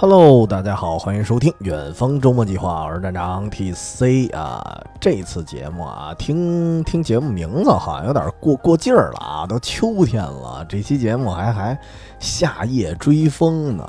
[0.00, 4.80] Hello，大家好，欢迎收听远方周末计划，我是站长 TC 啊。
[4.98, 11.78] 这次节目啊，听听节目名字好像有点过过劲儿了啊，都秋天了，这期节目还还
[12.18, 13.86] 夏夜追风呢。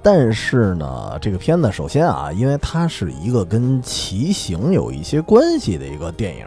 [0.00, 6.46] 但是呢，这个片子首先啊，因为它是一个跟骑行有一些关系的一个电影。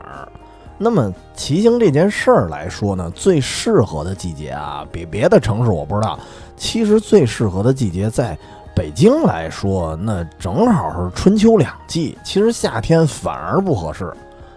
[0.78, 6.18] 那么骑行这件事儿来说呢，最适合的季节啊，比别的城市我不知道，
[6.56, 8.40] 其实最适合的季节在。
[8.76, 12.18] 北京来说，那正好是春秋两季。
[12.26, 14.14] 其实夏天反而不合适，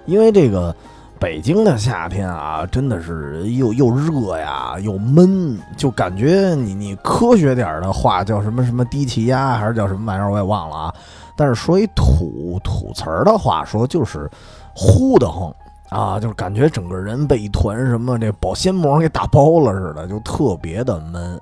[0.06, 0.74] 因为这个
[1.20, 10.94] 北京的夏天啊，真的是又又热呀，又闷，就感觉你你科学点的话叫什么什么低气压，还是叫什么玩意儿，我也忘了啊。
[11.36, 14.28] 但是说一土土词儿的话说，就是
[14.74, 15.54] 呼的慌
[15.90, 21.40] 啊，就是感觉整个人被一团什么这保鲜膜给打包了似的，就特别的闷。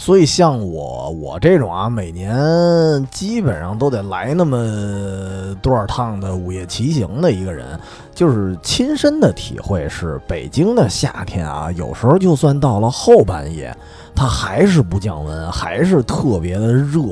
[0.00, 7.78] 所以，像我我这种啊，每年基本上都得来那么多少趟的午夜骑行的一个人，
[8.14, 13.76] 就是亲身的体会是，北京的夏天啊，有时候就算到了后半夜，
[14.14, 17.02] 它还是不降温，还是特别的热。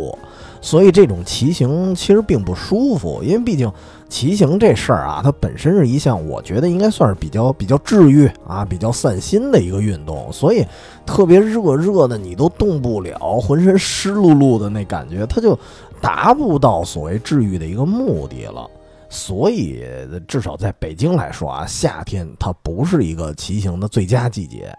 [0.63, 3.71] 所以这种骑行其实并不舒服，因为毕竟
[4.09, 10.33] 骑行这事儿啊，它本身是一项我觉得应该算是比较比较治愈啊、比较散心的一个运动。
[10.33, 10.65] 所以
[11.05, 15.59] 特别热热的，你都动不了，浑身湿漉漉的那感觉，它就
[16.01, 18.69] 达不到所谓治愈的一个目的了。
[19.09, 19.85] 所以
[20.27, 24.73] 至少在北京来说啊，夏天它不是一个骑行的最佳季节。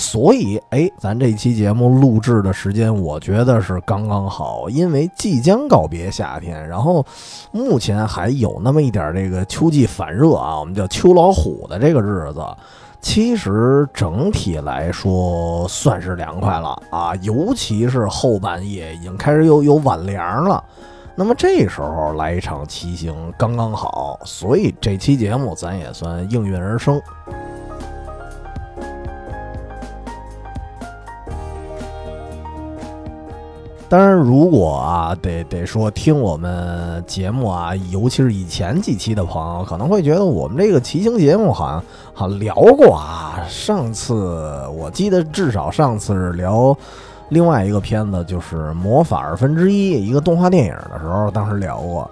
[0.00, 7.04] 所以，哎，咱这期节目录制的时间，我觉得是刚刚好，因为即将告别夏天，然后
[7.52, 12.40] 目前还有那么一点这个秋季反热啊，我们叫秋老虎的这个日子，
[13.02, 20.64] 其实整体来说算是凉快了啊，尤其是后半夜已经开始有有晚凉了，
[21.14, 26.98] 那么这时候来一场骑行刚刚好，所以这期节目咱也算应运而生。
[33.90, 41.82] 当然，如果啊，得得说听我们节目啊，尤其是以前几期的朋友，可能会觉得我们这个骑行节目好像
[42.14, 43.44] 好聊过啊。
[43.48, 46.72] 上次我记得至少上次是聊
[47.30, 52.08] 另外一个片子，就是《魔法二分之一》一个动画电影的时候，当时聊过。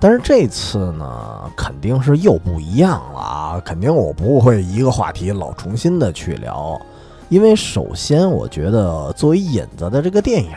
[0.00, 3.62] 但是这次呢，肯定是又不一样了啊！
[3.64, 6.76] 肯定我不会一个话题老重新的去聊，
[7.28, 10.50] 因为首先我觉得作为引子的这个电影。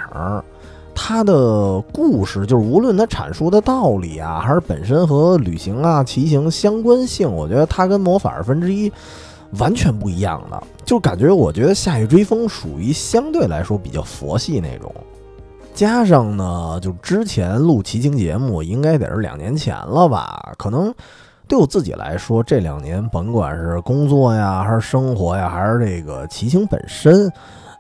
[0.96, 8.92] 它的故事就是无论它阐述的道理啊，还是本身和旅行啊、骑行相关性，我觉得它跟魔法二分之一
[9.59, 10.64] 完全不一样的。
[10.86, 14.94] 就感觉我觉得夏夜追风属于相对来说比较佛系那种。
[15.74, 20.54] 加上呢，就之前录骑行节目应该得是两年前了吧？
[20.58, 20.94] 可能
[21.48, 27.28] 对我自己来说，这两年甭管是工作呀，还是生活呀，还是这个骑行本身，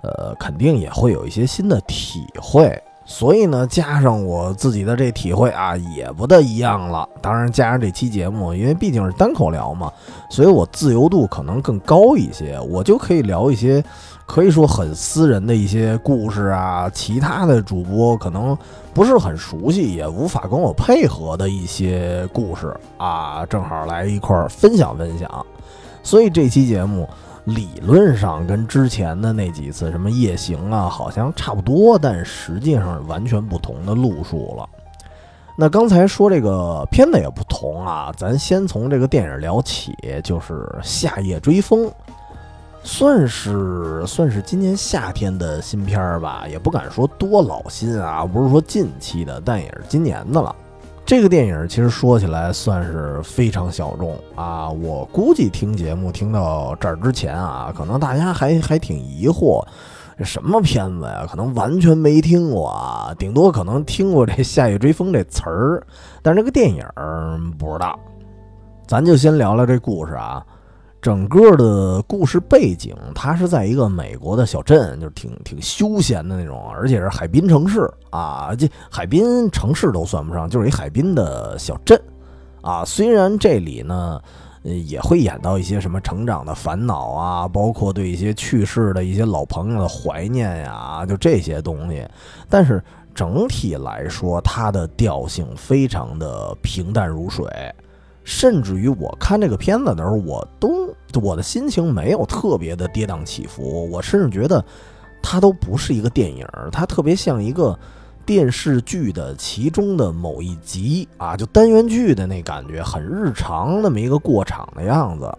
[0.01, 2.81] 呃，肯定也会有一些新的体会。
[3.05, 7.07] 所以呢，加上我自己的这体会啊，也不大一样了。
[7.21, 9.91] 当然，加上这期节目，因为毕竟是单口聊嘛，
[10.29, 13.83] 所以我自由度可能更高一些，我就可以聊一些
[14.25, 16.89] 可以说很私人的一些故事啊。
[16.93, 18.57] 其他的主播可能
[18.93, 25.45] 不是很熟悉，也无法跟我配合的一些故事啊，正好来一块儿分享分享。
[26.01, 27.07] 所以这期节目。
[27.45, 34.69] 理论上跟之前的那几次什么夜行啊，好像差不多，但实际上是完全不同的路数了。
[35.55, 39.93] 那刚才说这个片子也不同啊，咱先从这个电影聊起，
[40.23, 41.85] 就是《夏夜追风》，
[42.81, 50.55] 算是算是今年夏天的新片儿吧，也不敢说多老新啊，不是说近期的，但也是今年的了。
[51.05, 59.63] 这个电影其实说起来算是非常小众啊，我估计听节目听到这儿之前啊，可能大家还还挺疑惑，
[60.17, 61.27] 这什么片子呀？
[61.29, 65.85] 可能完全没听过啊，顶多可能听过这《夏夜追风》这词儿，
[66.21, 66.85] 但是这个电影
[67.59, 67.99] 不知道。
[68.87, 70.43] 咱就先聊聊这故事啊。
[71.03, 82.01] 整个的故事背景，它是在一个美国的小镇，就是挺挺休闲的那种，而且是海滨城市啊，这海滨城市都算不上，就是一海滨的小镇
[82.61, 82.85] 啊。
[82.85, 84.17] 虽然这里呢，
[84.63, 92.07] 也会演到一些什么成长的烦恼啊，包括对一些去世的一些老朋友的怀念呀，就这些东西，
[92.47, 92.81] 但是
[93.13, 97.45] 整体来说，它的调性非常的平淡如水。
[98.23, 104.63] 甚至于我看这个片子的时候，我都我的心情没有特别的跌宕起伏，我甚至觉得
[105.21, 107.77] 它都不是一个电影，它特别像一个
[108.25, 115.29] 电视剧的其中的某一集啊，就单元剧的那感觉，很日常那么一个过场的样子。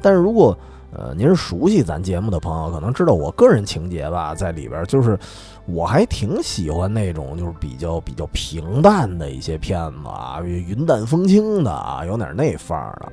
[0.00, 0.56] 但是如果
[0.92, 5.18] 呃您是熟悉咱节目的朋友，可能知道我个人情节吧，在里边就是
[5.66, 13.12] 我还挺喜欢那种就是比较比较平淡的一些片子啊，云淡风轻的啊，有点那范儿的。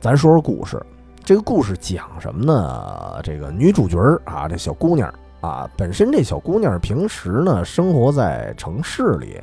[0.00, 0.80] 咱说说故事，
[1.24, 3.20] 这个故事讲什么呢？
[3.22, 5.12] 这个女主角啊，这小姑娘。
[5.42, 9.38] 啊，本身这小姑娘平时呢生活在城市里，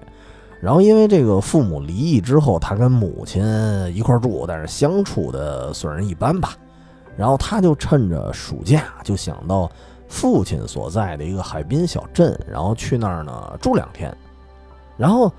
[0.59, 3.41] 然后因为这个父母离异之后，她跟母亲
[3.95, 6.57] 一块住，但是相处的算是一般吧。
[7.15, 9.71] 然后她就趁着暑假，就想到
[10.13, 14.15] 父亲所在的一个海滨小镇，然后去那儿呢住两天。
[14.95, 15.31] 然后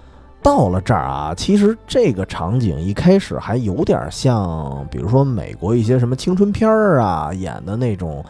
[0.43, 8.25] 到了这儿啊，其实这个场景一开始还有点像，比如说美国一些什么青春片儿啊演的那种。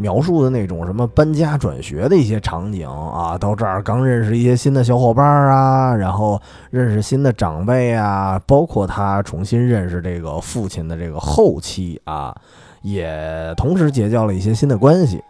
[0.00, 6.40] 描述的那种什么搬家转学的一些场景啊，到这儿刚认识一些新的小伙伴啊，然后
[6.70, 12.32] 认识新的长辈啊，包括他重新认识这个父亲的这个后期啊，
[12.82, 15.20] 也同时结交了一些新的关系。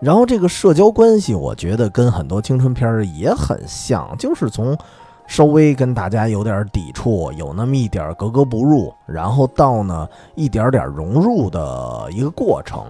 [0.00, 4.76] 然后这个社交关系，我觉得跟很多青春片儿也很像，就是从
[5.26, 12.82] 稍微跟大家有点抵触，有那么一点格格不入，然后到呢一点点融入的一个过程。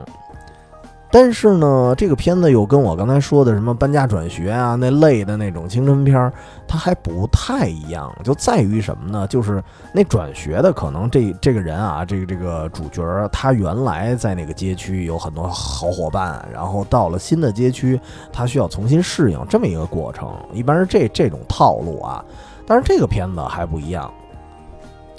[1.12, 6.32] 但是呢，这个片子又跟我刚才说的什么搬家转学啊那类的那种青春片儿，
[6.68, 9.26] 它还不太一样，就在于什么呢？
[9.26, 9.60] 就是
[9.92, 13.02] 那转学的可能这这个人啊，这个这个主角
[13.32, 18.00] 他原来在那个街区有很多好伙伴，然后到了新的街区，
[18.32, 22.24] 他需要重新适应这么一个过程，一般是这这种套路啊。
[22.64, 24.08] 但是这个片子还不一样。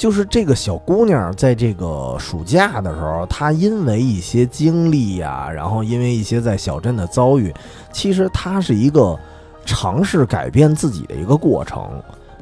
[0.02, 7.54] 就是这个小姑娘在这个暑假的时候，她因为一些经历呀，然后因为一些在小镇的遭遇，
[7.92, 9.16] 其实她是一个
[9.64, 11.88] 尝试改变自己的一个过程。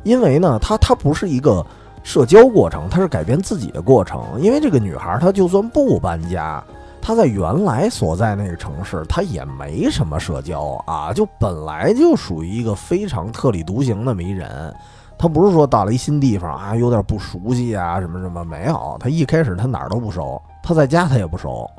[0.03, 1.61] 因为呢，她她不是一个
[2.01, 4.23] 社交过程，她是改变自己的过程。
[4.39, 6.63] 因为这个女孩她就算不搬家，
[7.01, 14.73] 她在原来所在那个城市，她也没什么社交啊，就本来就属于一个非常特立独行的迷人。
[15.19, 18.95] 他不是说到了一新地方啊，有点不熟悉啊，什么什么没有。
[19.01, 21.69] 他一开始他哪儿都不熟，他在家他也不熟。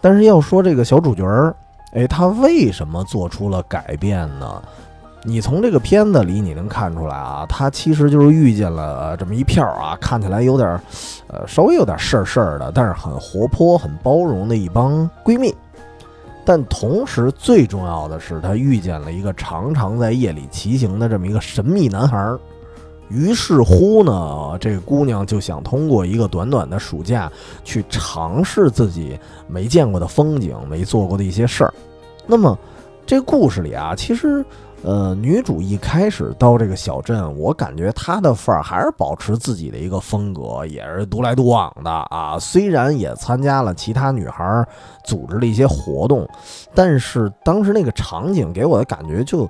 [0.00, 1.54] 但是要说这个小主角儿，
[1.92, 4.60] 哎，他为什么做出了改变呢？
[5.22, 10.68] 你从这个片子里你能看出来啊，他其实就是遇见了这么一票啊，看起来有点，
[11.28, 15.54] 呃，稍微有点事儿事儿的，但是很活泼、很包容的一帮闺蜜。
[16.44, 22.38] 但同时最重要的是，他遇见了一个常常在夜里骑行的这么一个神秘男孩儿。
[23.14, 27.30] 于是乎呢，这个姑娘就想通过一个短短的暑假
[27.62, 29.16] 去尝试自己
[29.46, 31.72] 没见过的风景、没做过的一些事儿。
[32.26, 32.58] 那么，
[33.06, 34.44] 这故事里啊，其实，
[34.82, 42.36] 呃，女主一开始到这个小镇，我感觉她的范儿还是保持自己的一个风格，也是独来独往的啊。
[42.40, 44.66] 虽然也参加了其他女孩
[45.04, 46.28] 组织的一些活动，
[46.74, 49.48] 但是当时那个场景给我的感觉就。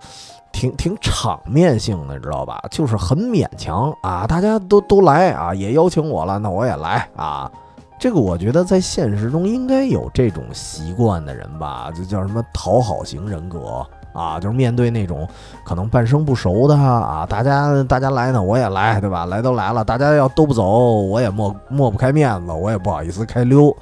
[0.55, 2.63] 挺挺场面性的，知道吧？
[2.71, 7.51] 就是很勉强啊，大家都都来啊，也邀请我了，那我也来啊。
[7.99, 15.27] 这个我觉得在现实中应该有这种习惯的人吧，就叫什么讨好型人格啊，就是面对那种
[15.65, 19.27] 可能半生不熟的啊，大家大家来呢，我也来，对吧？
[19.27, 23.77] 来都来了，大家要都不走，我也抹抹不开面子，我也不好意思开溜。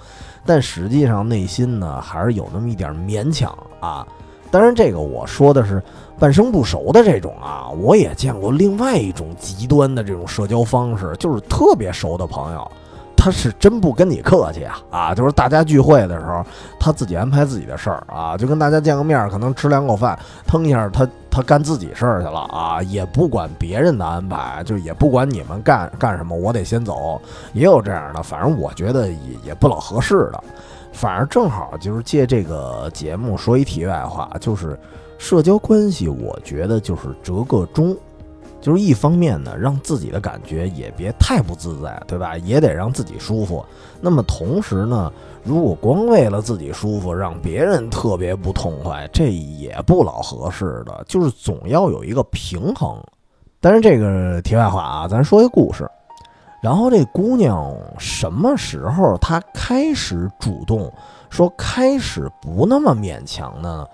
[0.47, 4.07] 但实际上内心呢，还是有那么一点勉强啊。
[4.51, 5.83] 当然，这个我说的是。
[6.23, 12.71] 半生不熟的这种啊，我也见过另外一种极端的这种社交方式，就是特别熟的朋友，
[13.17, 15.15] 他是真不跟你客气啊啊！
[15.17, 16.47] 就是大家聚会的时候，
[16.79, 27.21] 他自己安排自己的事儿啊，就跟大家见个面，可能吃两口饭，腾一下他他干自己事儿去了啊，也不管别人的安排，就也不管你们干干什么，我得先走。
[27.53, 30.41] 也有这样的，反正我觉得也也不老合适的。
[30.93, 34.79] 反正正好就是借这个节目说一题外话，就是。
[35.23, 37.97] 社交关系，我觉得就是折个中，
[38.61, 42.37] 就是一方面呢，让自己的感觉也别太不自在，对吧？
[42.39, 43.65] 也得让自己舒服。
[44.01, 45.13] 那么同时呢，
[45.45, 51.05] 如果光为了自己舒服，让别人特别不痛快，这也不老合适的。
[51.07, 53.01] 就是总要有一个平衡。
[53.61, 55.89] 但是这个题外话啊，咱说一故事。
[56.61, 60.93] 然后这姑娘什么时候她开始主动
[61.31, 63.87] 说开始不那么勉强呢？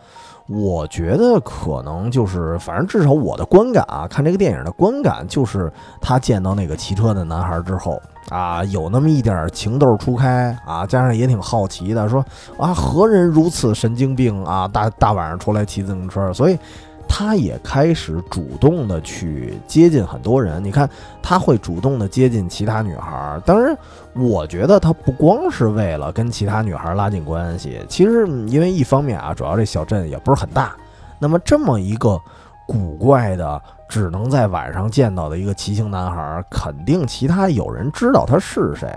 [0.49, 8.01] 我觉得可能就是，反正至少我的观感啊，看这个电影的观感就是，他见到那个骑车的男孩之后
[8.31, 12.25] 啊，有那么一点情窦初开啊，加上也挺好奇的，说
[12.57, 16.59] 啊，何人如此神经病啊，大大晚上出来骑自行车，所以
[17.09, 20.63] 他也开始主动的去接近很多人。
[20.63, 20.89] 你看，
[21.23, 23.41] 他会主动的接近其他女孩。
[23.45, 23.77] 当然，
[24.15, 30.77] 我觉得他不光是为了跟其他女孩拉近关系，其实因为一方面啊，主要这小镇也不是很大。
[31.19, 32.21] 那么这么一个
[32.67, 38.89] 古怪的，只能在晚上见到的一个骑行男孩，肯定其他有人知道他是谁。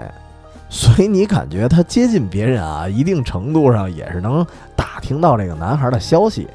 [0.70, 6.48] 所以你感觉他接近别人啊，一定程度上也是能打听到这个男孩的消息。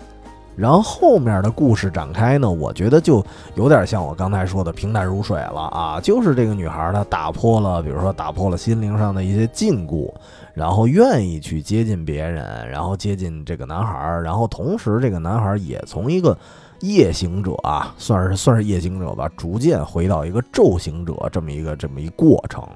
[0.57, 3.23] 然后后面的故事展开呢，我觉得就
[3.57, 10.11] 有点像我刚才说的平淡如水了啊，就是这个女孩她打破了，比如说打破了心灵上的一些禁锢，
[10.55, 16.35] 然后愿意去接近别人，然后接近这个男孩，然后同时这个男孩也从一个
[16.81, 22.67] 夜行者啊，算是算是夜行者吧，逐渐回到一个昼行者这么一个这么一过程。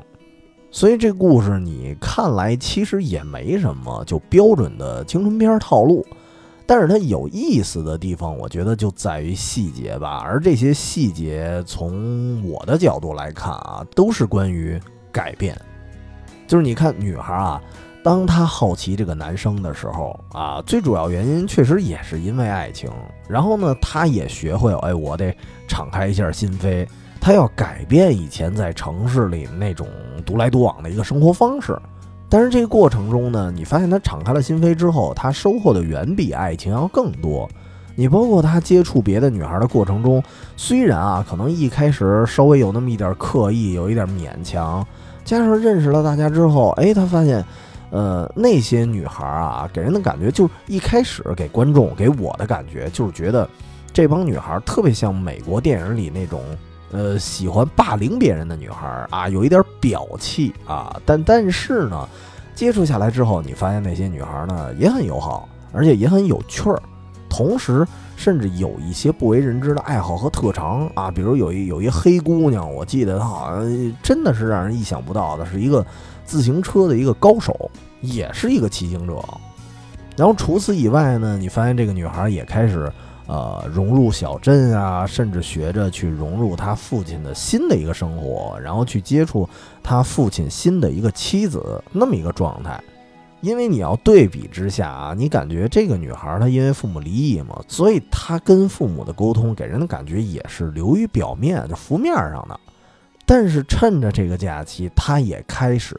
[0.71, 6.05] 所以这故事你看来其实也没什么，就标准的青春片套路。
[6.71, 10.23] 但是它有意思的地方，我觉得就在于细节吧。
[10.25, 15.61] 而这些细节，从我的角度来看啊，都是关于改变。
[16.47, 17.61] 就是你看，女孩啊，
[18.05, 22.89] 当她好奇这个男生的时候啊，最主要原因确实也是因为爱情。
[23.29, 25.37] 然后呢，她也学会，哎，我得
[25.67, 26.87] 敞开一下心扉。
[27.21, 29.89] 他要改变以前在城市里那种
[30.25, 31.77] 独来独往的一个生活方式，
[32.31, 37.51] 但是这个过程中呢，你发现他敞开了心扉之后，他收获的远比爱情要更多。
[37.97, 40.23] 你包括他接触别的女孩的过程中，
[40.57, 44.87] 虽然啊，可能一开始稍微有那么一点刻意，有一点勉强，
[45.25, 47.45] 加上认识了大家之后，哎，他发现，
[47.91, 53.47] 呃，那些女孩啊，给人的感觉就是一开始给观众给我的感觉就是觉得
[53.93, 56.41] 这帮女孩特别像美国电影里那种。
[56.93, 62.09] 呃，喜欢霸凌别人的女孩啊，有一点表气啊，但但是呢，
[62.55, 66.83] 接触下来之后，你发现那些女孩呢也很友好，而且也很有趣儿，
[67.29, 75.87] 同时甚至有一些不为人知的爱好和特长啊，比如有一有一黑姑娘，我记得她好像真的是让人意想不到的，是一个
[76.25, 77.71] 自行车的一个高手，
[78.01, 79.23] 也是一个骑行者。
[80.17, 82.93] 然后除此以外呢，你发现这个女孩也开始。
[83.31, 89.49] 呃，融入小镇啊，甚至学着去融入他父亲的新的一个生活，然后去接触
[89.85, 92.83] 他父亲新的一个妻子，那么一个状态。
[93.41, 102.59] 因为你要对比之下啊，你感觉这个女孩她因为父母离异嘛，所以她跟父母的沟通给人的感觉也是流于表面，就浮面上的。
[103.33, 105.97] 但是趁着这个假期，他也开始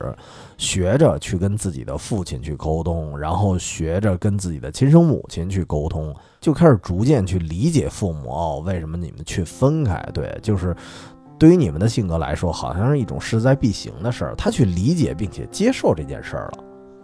[0.57, 6.13] 学着去跟自己的父亲去沟通，然后学着跟自己的亲生母亲去沟通。
[6.41, 9.97] 就开始逐渐去理解父母哦，为什么你们去分开？
[10.13, 10.75] 对，就是
[11.39, 14.35] 对于你们的性格来说，好像是一种势在必行的事儿。
[14.35, 16.63] 他去理解并且接受这件事儿了，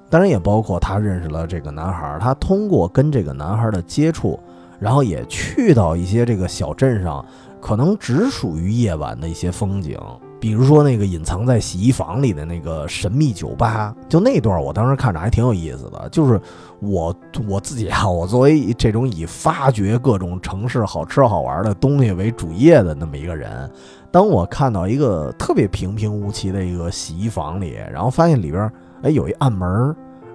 [0.10, 4.38] 当然也包括他认识了这个男孩，他通过跟这个男孩的接触，
[4.78, 7.26] 然后也去到一些这个小镇上，
[7.62, 10.00] 可能只属于夜晚的一些风景。
[10.40, 16.08] 比如说那个隐藏在洗衣房里的那个神秘酒吧，就那段我当时看着还挺有意思的。
[16.12, 16.40] 就是
[16.80, 17.16] 我
[17.48, 23.68] 我自己啊，我作为这种以发掘各种城市好吃好玩的东西为主业的那么一个人，
[24.12, 28.72] 当我看到一个特别平平无奇的一个洗衣房里，然后发现里边
[29.02, 29.68] 哎有一暗门，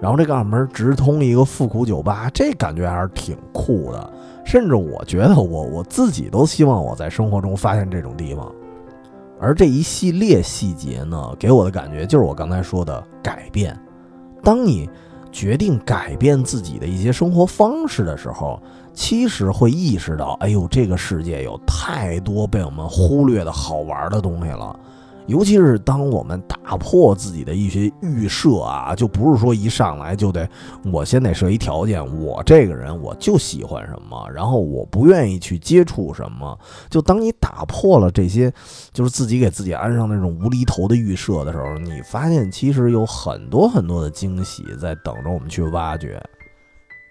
[0.00, 4.12] 然后这个暗门直通一个复古酒吧，这感觉还是挺酷的。
[4.44, 8.52] 甚至我觉得我我自己都希望我在生活中发现这种地方。
[9.40, 13.76] 而这一系列细节呢，给我的感觉就是我刚才说的改变。
[14.42, 14.88] 当你
[15.32, 18.61] 决定改变自己的一些生活方式的时候，
[18.92, 24.78] 其实会意识到，哎呦，这个世界有太多被我们忽略的好玩的东西了。
[25.26, 30.49] 尤其是当我们打破自己的一些预设啊，就不是说一上来就得
[30.93, 36.59] 我先得设一条件，我这个人我就喜欢什么，然后我不愿意去接触什么。
[36.91, 38.52] 就当你打破了这些，
[38.93, 46.23] 就是自己给自己安上那种无厘头的预设的时候，你发现其实有很多很多的惊喜在等着我们去挖掘。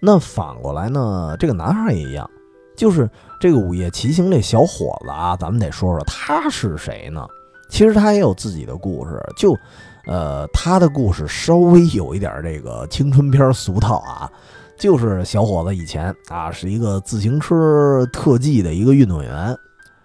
[0.02, 2.30] 那反过来呢，这个男孩也一样，
[2.76, 7.26] 就是这个午夜骑行这小伙子啊，咱们得说说他是谁呢？
[7.72, 9.58] 其实他也有自己的故事，就，
[10.06, 14.30] 呃，他的故事稍微有一点这个青春片俗套啊，
[14.78, 19.56] 就是小伙子以前啊是一个自行车特技的一个运动员，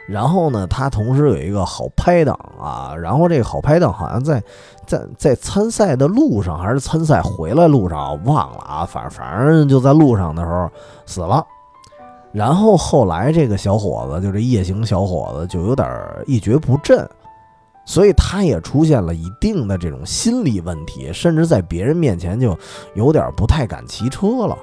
[0.06, 4.40] 然后呢，他同时有一个好拍档啊，然后这个好拍档好像在
[4.86, 10.70] 在在参赛的路上还是参赛回来路上忘了啊，反反正就在路上的时候
[11.04, 11.44] 死了，
[12.30, 15.88] 然后后来这个小伙子就这夜行小伙子就有点
[16.26, 17.04] 一蹶不振。
[17.86, 22.58] 所以他也出现了一定的这种心理问题，甚至在别人面前就
[22.94, 24.58] 有点不太敢骑车了。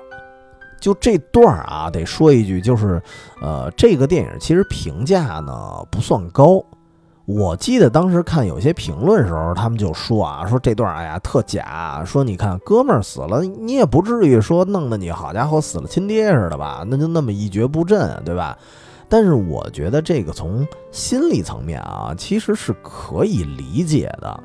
[0.79, 3.01] 就这段儿啊，得说一句，就是
[3.41, 5.53] 呃，这个电影其实评价呢
[5.89, 6.61] 不算高。
[7.25, 16.83] 我记得当时看有些评论时候，他们就说啊，说这段哎呀特假，说你看哥们儿死了，你也不至于说弄得你好家伙死了亲爹似的吧？
[16.85, 18.57] 那就那么一蹶不振，对吧？
[19.13, 24.43] 但是我觉得这个从心理层面啊，其实是可以理解的，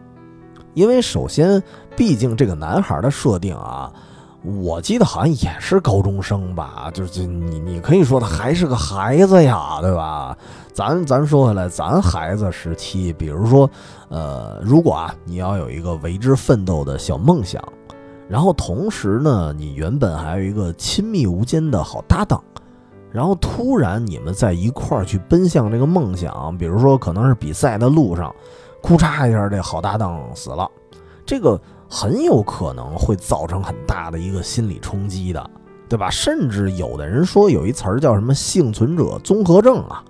[0.74, 1.62] 因为首先，
[1.96, 3.90] 毕竟这个男孩的设定啊。
[4.42, 10.36] 我记得好像也是高中生吧，就是你你可以说他还是个孩子呀，对吧？
[10.74, 13.70] 咱咱说回来，咱孩子时期，比如说，
[14.10, 17.62] 呃，如果啊你要有一个为之奋斗的小梦想，
[18.28, 22.44] 然后同时呢，你原本还有一个亲密无间的好搭档，
[23.12, 28.34] 然后突然你们在一块儿去奔向这个梦想，比如说可能是比赛的路上，
[28.82, 30.70] 哭嚓一下，这好搭档死了，
[31.24, 31.60] 这个。
[31.90, 35.50] 很有可能会造成很大的一个心理冲击的，
[35.88, 36.10] 对吧？
[36.10, 40.04] 甚至有的人说有一词儿叫什么幸存者综合症啊，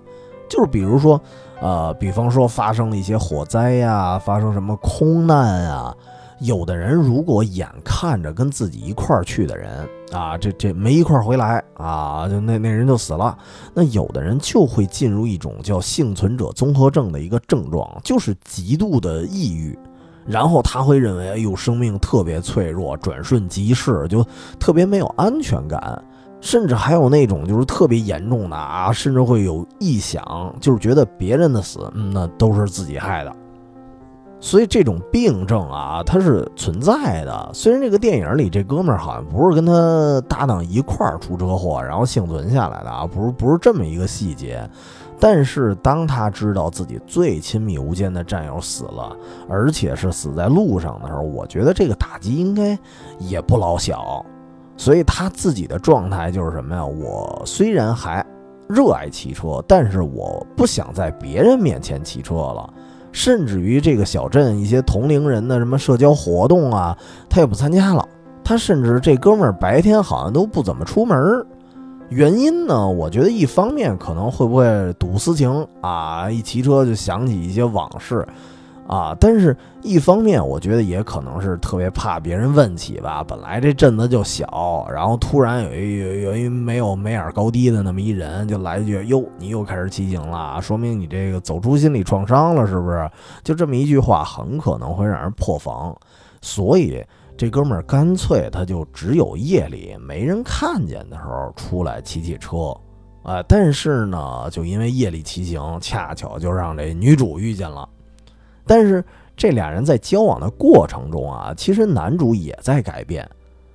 [0.49, 1.21] 就是比如说，
[1.61, 5.97] 呃，比方说发生了一些火灾呀，发生什么空难啊，
[6.40, 13.36] 有的人如果眼看着跟自己一块儿去的人啊，这这没一块儿回来啊，就那那人就死了，
[13.74, 19.78] 那有的人就会进入一种叫幸存者综合症的一个症状，就是极度的抑郁。
[20.26, 24.22] 然后他会认为，哎呦，生命特别脆弱，转瞬即逝，就
[24.58, 26.02] 特别没有安全感，
[26.40, 33.34] 甚至还有那种就是特别严重的啊，甚至会有臆想，就是觉得别人的死，嗯，那都是自己害的。
[34.40, 37.50] 所以这种病症啊，它是存在的。
[37.52, 44.68] 虽然这个电影里这哥们儿好像不是跟他搭档一块儿出车祸，然后幸存下来的啊，不是不是这么一个细节。
[45.21, 49.17] 但是当他知道自己最亲密无间的战友死了，
[49.49, 52.78] 而且是死在路上的时候，我觉得这个打击应该
[53.19, 54.25] 也不老小。
[54.76, 56.86] 所以他自己的状态就是什么呀？
[56.86, 58.25] 我虽然还
[58.69, 62.73] 热爱骑车，但是我不想在别人面前骑车了。
[63.12, 66.97] 甚至于这个小镇一些同龄人的什么社交活动啊，
[67.28, 68.06] 他也不参加了。
[68.44, 71.47] 他甚至这哥们儿白天好像都不怎么出门儿。
[72.08, 72.88] 原因呢？
[72.88, 78.26] 我觉得一方面可能会不会赌私情啊，一骑车就想起一些往事
[78.88, 79.16] 啊。
[79.20, 83.22] 但是，一方面我觉得也可能是特别怕别人问起吧。
[83.22, 93.08] 本来这镇子就小，然后突然有一有有一没有眉眼高低的那么一人就来一句：“哟，你又开始骑行了，说明你这个走出心理创伤了，是不是？”
[93.44, 95.96] 就这么一句话，很可能会让人破防。
[96.40, 97.04] 所以。
[97.40, 102.76] 这哥们儿干脆他就只有夜里没人看见的时候出来骑骑车，
[103.22, 107.88] 啊，但是呢，就因为夜里骑行，恰巧就让这女主遇见了。
[108.69, 109.04] 但是
[109.37, 113.28] 这俩人在交往的过程中啊，其实男主也在改变。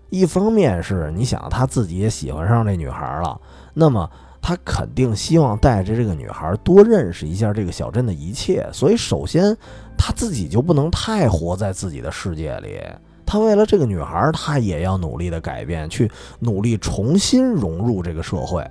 [0.10, 3.42] 一方面是你想他自己也喜欢上这女孩了，
[3.74, 4.08] 那么
[4.40, 9.58] 他肯定希望带着这个女孩多认识一下这个小镇的一切，所以首先
[9.98, 12.80] 他自己就不能太活在自己的世界里。
[13.26, 18.64] 他为了这个女孩，他也要努力的改变，去努力重新融入这个社会。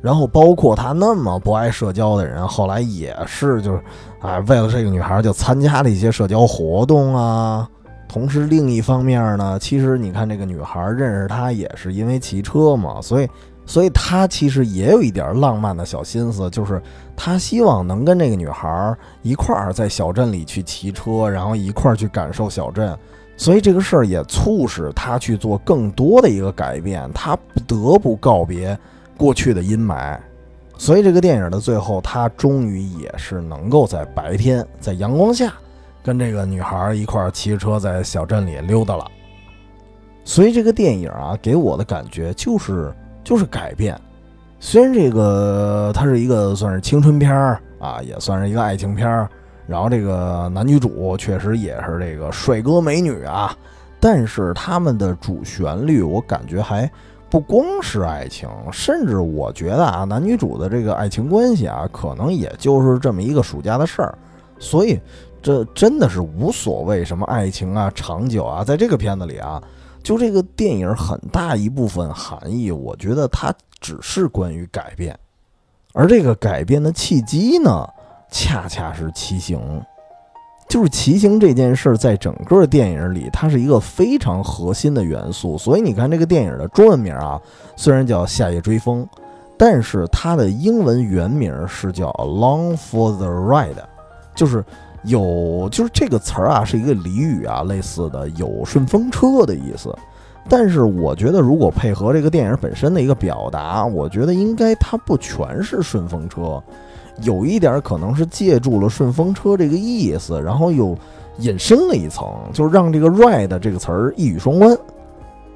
[0.00, 3.82] 然后，包括他那么不爱社交的人，后来也是就是，
[4.20, 7.68] 啊，为了这个女孩就参加了一些社交活动啊。
[8.08, 13.28] 同时，另一方面呢，其实你看这个女孩认识他也是因为骑车嘛，所以，
[13.66, 16.80] 所以他其实也有一点浪漫的小心思，就是
[17.14, 22.96] 他希望能跟这个女孩一块儿在小镇里去骑车，然后一块儿去感受小镇。
[23.36, 28.76] 所以这个事儿也促使他去做更多的一个改变，他不得不告别
[29.18, 30.18] 过去的阴霾。
[30.78, 35.52] 所以这个电影的最后，他终于也是能够在白天，在阳光下，
[36.02, 39.04] 跟这个女孩一块儿骑车在小镇里溜达了。
[40.24, 44.00] 所以这个电影啊，给我的感觉就是就是改变。
[44.60, 49.28] 虽然这个它是一个算是青春片儿啊，也算是一个爱情片儿。
[49.66, 53.54] 然后这个男女主确实也是这个帅哥美女啊，
[54.00, 56.90] 但是他们的主旋律我感觉还
[57.30, 64.16] 不光是爱情，甚至我觉得啊，男女主的这个爱情关系啊，可能也就是这么一个暑假的事儿。
[64.58, 64.98] 所以
[65.42, 69.62] 这真的是无所谓什么爱情啊、长久啊，在这个片子里啊，
[70.02, 75.18] 就这个电影很大一部分含义，我觉得它只是关于改变，
[75.92, 77.86] 而这个改变的契机呢？
[78.30, 79.82] 恰恰是骑行，
[80.68, 85.56] 就是骑行这件事，在整个电影里，它是一个非常核心的元素。
[85.56, 87.40] 所以你看，这个电影的中文名啊，
[87.74, 89.02] 虽然叫《夏夜追风》，
[89.56, 93.74] 但是它的英文原名是叫《Along for the Ride》，
[94.34, 94.62] 就是
[95.04, 99.92] 有，就是这个词儿啊，是一个俚语啊，类似的有顺风车的意思。
[100.50, 106.62] 但是我觉得，如果配合这个电影本身的一个表达，我觉得应该它不全是顺风车，
[107.22, 110.96] 有一点可能是借助了顺风车这个意思，然后又
[111.38, 114.76] 引申了一层，就是让这个 ride 这个词儿一语双关，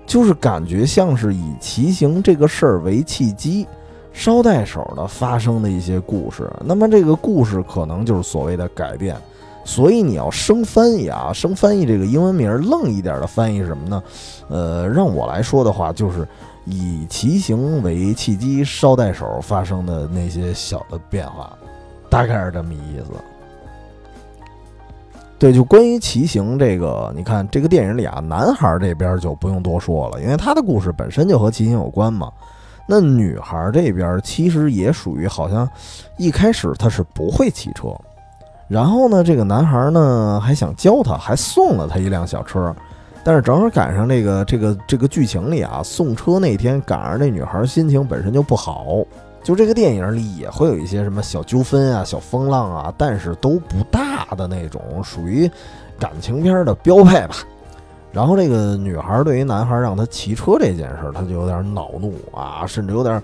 [0.06, 3.66] 就是感觉像是以骑行这个事儿为契机，
[4.12, 6.50] 捎带手的发生的一些故事。
[6.64, 9.16] 那么这个故事可能就是所谓的改变。
[9.64, 14.02] 所以你要生翻译啊，生翻译这个英文名愣一点的翻译什么呢？
[14.48, 16.26] 呃，让我来说的话，就是
[16.64, 21.56] 以骑行为契机，捎带手发生的那些小的变化，
[22.08, 23.12] 大概是这么意思。
[25.38, 32.30] 对，就关于骑行这个，你看这个电影里啊，男孩这边就不用多说了，因为他的故事本身就和骑行有关嘛。
[32.86, 35.68] 那女孩这边其实也属于好像
[36.16, 37.88] 一开始她是不会骑车。
[38.68, 42.74] 然后呢，这个男孩呢还想教他，还送了他一辆小车，
[43.24, 49.04] 但是正好赶上这个这个这个剧情里啊，送车那天赶上那女孩心情本身就不好，
[49.42, 55.50] 就这个电影里也会有一些什么小纠纷啊、小风浪啊，但是都不大的那种，属于
[55.98, 57.36] 感情片的标配吧。
[58.12, 63.22] 然后这个女孩对于男孩让他骑车这件事，他就有点恼怒啊，甚至有点，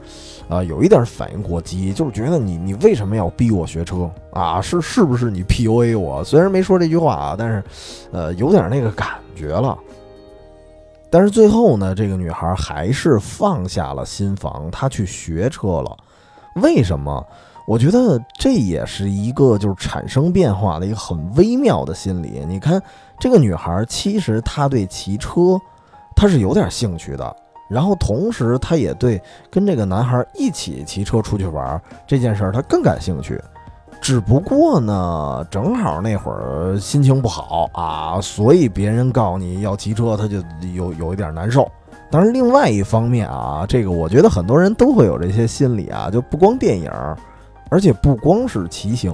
[0.49, 4.61] 啊，有一点反应过激，就是觉得你你为什么要逼我学车啊？
[4.63, 6.25] 是是不是你 PUA 我？
[6.25, 7.63] 虽然没说这句话啊，但是，
[8.13, 9.77] 呃，有点那个感觉了。
[11.11, 15.97] 但是最后呢，这个女孩还是放下了心防，她去学车了。
[16.63, 17.25] 为什么？
[17.69, 22.43] 我觉得这也是一个就是产生变化的一个很微妙的心理。
[22.49, 22.83] 你看。
[23.21, 25.61] 这个女孩其实她对骑车，
[26.15, 27.37] 她是有点兴趣的。
[27.69, 33.37] 然后同时，她也对跟这个男孩一起骑车出去玩这件事儿，她更感兴趣。
[34.01, 40.37] 只不过呢，正好那会儿心情不好啊，所以别人告诉你要骑车，她就
[40.73, 41.69] 有有一点难受。
[42.13, 46.89] 当然，另外一方面啊，这个我觉得很多人都会有这些心理啊，就不光电影，
[47.69, 49.13] 而且不光是骑行。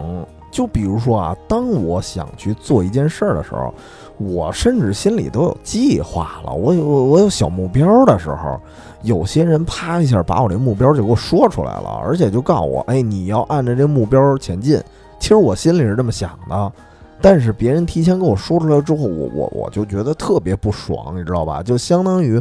[0.51, 3.75] 就比如说啊，当我想去做一件事儿的时候，
[4.19, 6.53] 我甚至心里都有计划了。
[6.53, 8.61] 我有我有小目标的时候，
[9.03, 14.81] 有些人啪一下把我这目标就给我说出来了，而且就告诉我，哎，你要按照这目标前进。
[15.19, 16.73] 其实我心里是这么想的，
[17.21, 21.65] 但是别人提前跟我说出来之后，我我我就觉得特别不爽，你知道吧？
[21.65, 22.41] 就相当于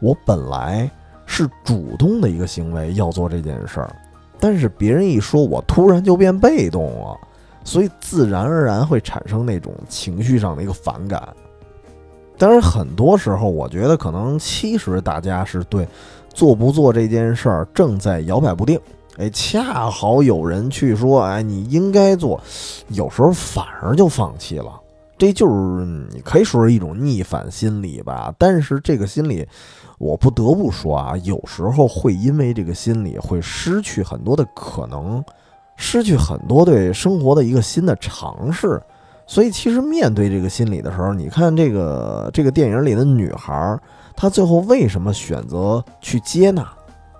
[0.00, 0.90] 我本来
[1.24, 3.96] 是主动的一个行为要做这件事儿，
[4.44, 7.18] 但是别人一说，我突然就变被动了。
[7.64, 11.26] 所以自然而然会产生那种情绪上的一个反感。
[12.36, 15.88] 当然，很多时候我觉得可能其实大家是对
[16.28, 18.78] 做不做这件事儿正在摇摆不定。
[19.16, 22.38] 哎，恰好有人去说，哎，你应该做，
[22.88, 24.78] 有时候反而就放弃了。
[25.16, 28.34] 这就是你可以说是一种逆反心理吧。
[28.36, 29.48] 但是这个心理，
[29.98, 35.24] 我不得不说啊，有时候会因为这个心理会失去很多的可能。
[35.76, 38.80] 失去很多对生活的一个新的尝试，
[39.26, 43.76] 所以其实面对这个心理的时候，你看这个这个电影里的女孩，
[44.14, 46.64] 她最后为什么选择去接纳？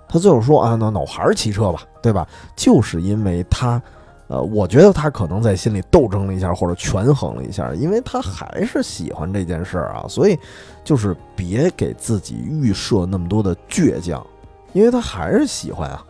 [0.07, 2.25] 她最后说啊，那那我还是骑车吧，对吧？
[2.55, 3.81] 就是因为她，
[4.27, 10.37] 呃，我觉得他可能在心里斗争了一下，或者权衡了一下，因为他还是喜欢这件事儿啊，所以
[10.83, 14.25] 就是别给自己预设那么多的倔强，
[14.73, 16.03] 因为他还是喜欢啊。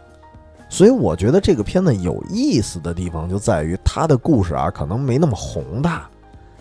[0.69, 6.09] 所以我觉得这个片子有意思的地方就在于它的故事啊，可能没那么宏大，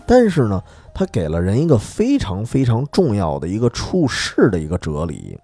[0.05, 0.61] 但是呢，
[0.93, 5.37] 它给了人一个非常非常重要的一个处事的一个哲理，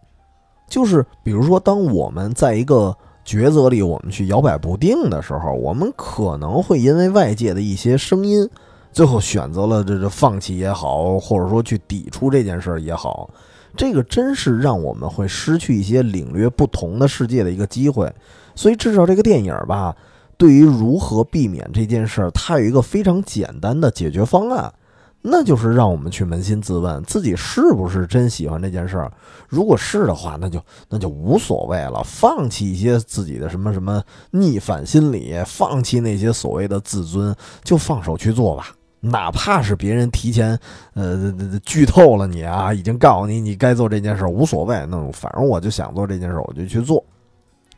[0.70, 8.50] 就是比如说，当我们在一个抉择里，我们去摇摆不定的时候，我们可能会因为外界的一些声音，
[8.92, 13.30] 最后选择了这这放弃也好，或者说去抵触这件事儿也好，
[13.78, 18.12] 这个真是让我们会失去一些领略不同的世界的一个机会。
[18.56, 19.96] 所以，至少这个电影吧，
[20.36, 24.74] 对于如何避免这件事儿，它有一个非常简单的解决方案，
[25.22, 29.12] 那就是让我们去扪心自问，自己是不是真喜欢这件事儿。
[29.48, 38.70] 如果是的话，那就那就无所谓了，放弃一些自己的什么什么逆反心理，放弃那些所谓的自尊，就放手去做吧。
[39.04, 40.58] 哪怕是别人提前
[40.94, 41.34] 呃
[41.66, 44.76] 剧透了你啊，已经告诉你你该做这件事儿，无所谓。
[44.88, 47.04] 那反正我就想做这件事儿，我就去做。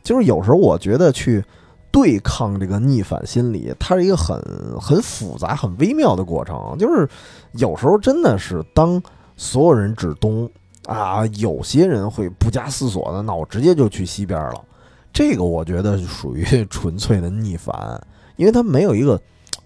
[0.02, 1.42] 就是有时候我觉得去
[1.94, 4.36] 对抗这个逆反心理，它是一个很
[4.80, 6.76] 很复杂、很微妙的过程。
[6.76, 7.08] 就是
[7.52, 9.00] 有时候真的是当
[9.36, 10.50] 所有人指东
[10.86, 14.60] 啊，有些人会不加思索的，那我直接就去西边了。
[15.12, 18.04] 这个我觉得属于纯粹的逆反，
[18.34, 19.16] 因为它没有一个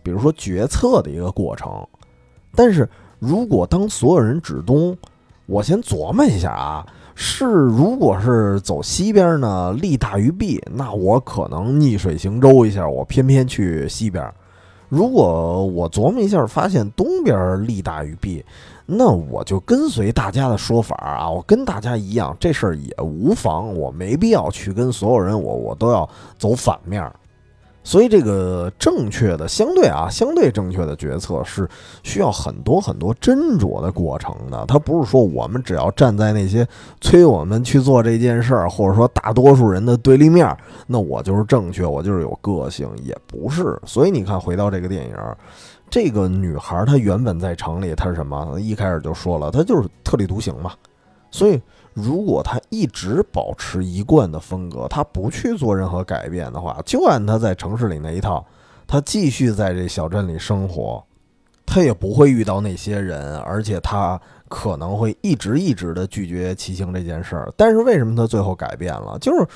[0.02, 1.82] 比如说决策的一个过程。
[2.54, 2.86] 但是
[3.18, 4.94] 如果当所有人指东，
[5.46, 6.86] 我先琢磨一下啊，
[7.20, 14.24] 是如果是走西边呢，利大于弊，那我可能逆水行舟一下，我偏偏去西边。
[14.88, 18.44] 如果我琢磨一下，发现东边利大于弊，
[18.87, 27.02] 那我就跟随大家的说法啊，我跟大家一样，这事儿也无妨，我没必要去跟所有人，我我都要走反面。
[27.88, 31.66] 所以，这个正确的相对啊，相对正确的决策是
[32.03, 34.62] 需要很多很多斟酌的过程的。
[34.66, 36.68] 它不是说我们只要站在那些
[37.01, 40.55] 催我们去做这件事儿，或者说大多数人的对立面，
[40.87, 43.81] 那我就是正确，我就是有个性，也不是。
[43.87, 45.14] 所以你看，回到这个电影，
[45.88, 48.61] 这个女孩她原本在城里，她是什么？
[48.61, 50.72] 一开始就说了，她就是特立独行嘛。
[51.31, 51.59] 所以。
[52.00, 58.44] 如果他一直保持一贯的风格，他不去做任何改变的话，就按他在城市里那一套，
[58.87, 61.04] 他继续在这小镇里生活，
[61.66, 67.52] 他也不会遇到那些人，而且他可能会一直一直的拒绝骑行这件事儿。
[67.56, 69.18] 但是为什么他最后改变了？
[69.18, 69.46] 就是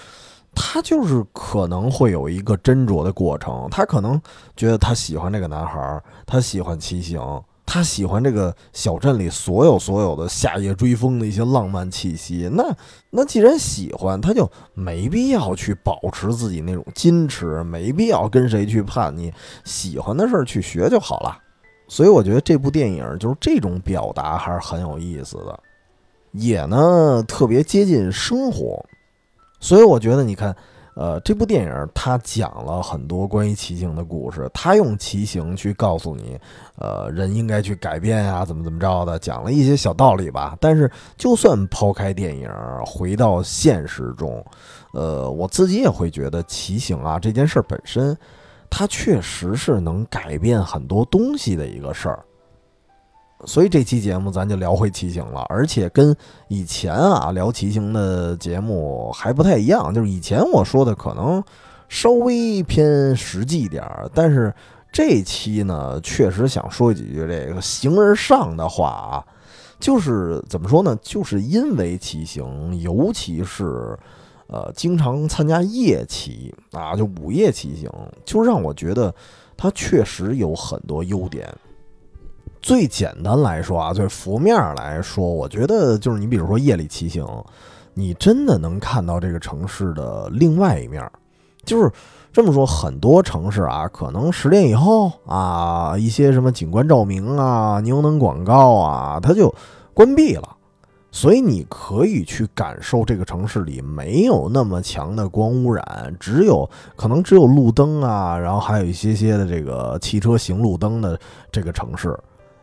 [0.54, 4.20] 他就是可能会有一个斟酌的过程，他可能
[4.54, 7.20] 觉得他喜欢这个男孩，他喜欢骑行。
[7.64, 12.50] 他喜欢这个小镇里所有所有的夏夜追风的一些浪漫气息。
[12.52, 12.64] 那
[13.10, 19.32] 那既然喜欢，他就没必要去保持自己那种矜持，没必要跟谁去叛逆。
[19.64, 21.38] 喜欢的事儿去学就好了。
[21.88, 25.60] 所以我觉得这部电影就是这种表达还是很有意思的，
[26.32, 28.84] 也呢特别接近生活。
[29.60, 30.54] 所以我觉得你看。
[30.94, 36.38] 呃，这部电影它讲了很多关于骑行的故事，它用骑行去告诉你，
[36.76, 40.56] 呃，人应该去改变啊，怎么怎么着的，讲了一些小道理吧。
[40.60, 42.50] 但是，就算抛开电影，
[42.84, 44.44] 回到现实中，
[44.92, 48.14] 呃，我自己也会觉得骑行啊这件事本身，
[48.68, 52.22] 它确实是能改变很多东西的一个事儿。
[53.44, 56.14] 所以这期节目咱就聊回骑行了，而且跟
[56.48, 59.92] 以前啊聊骑行的节目还不太一样。
[59.92, 61.42] 就是以前我说的可能
[61.88, 64.54] 稍微偏实际点儿，但是
[64.92, 69.24] 这期呢确实想说几句这个形而上的话啊，
[69.80, 70.96] 就是怎么说呢？
[71.02, 73.98] 就是因为骑行，尤其是
[74.46, 77.90] 呃经常参加夜骑啊，就午夜骑行，
[78.24, 79.12] 就让我觉得
[79.56, 81.52] 它确实有很多优点。
[82.62, 87.26] 最简单来说啊，最浮面来说，我觉得就是你比如说夜里骑行，
[87.92, 91.04] 你真的能看到这个城市的另外一面。
[91.64, 91.90] 就是
[92.32, 99.52] 这么说，很多城市啊，可能十点以后啊，一些什么景观照明啊、霓虹广告啊，它就
[99.92, 100.48] 关闭了，
[101.10, 111.18] 所以你可以去感受这个城市里没有那么强的光污染，只有可能只有路灯啊，然后还有一些些的这个汽车行路灯的
[111.50, 112.16] 这个城市。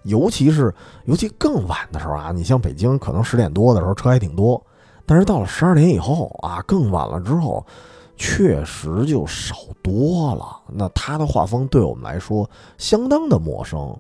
[0.03, 0.73] 尤其是
[1.05, 4.61] 尤其更晚的时候啊，你像北京，可能十点多的时候车还挺多，
[5.05, 7.65] 但是到了十二点以后啊，更晚了之后，
[8.15, 10.45] 确实就少多了。
[10.67, 13.95] 那它的画风对我们来说相当的陌生，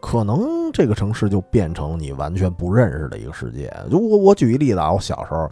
[0.00, 3.72] 可能这个城市就变成你完全不认识的一个世界。
[3.90, 5.50] 如果我举一例子啊，我小时候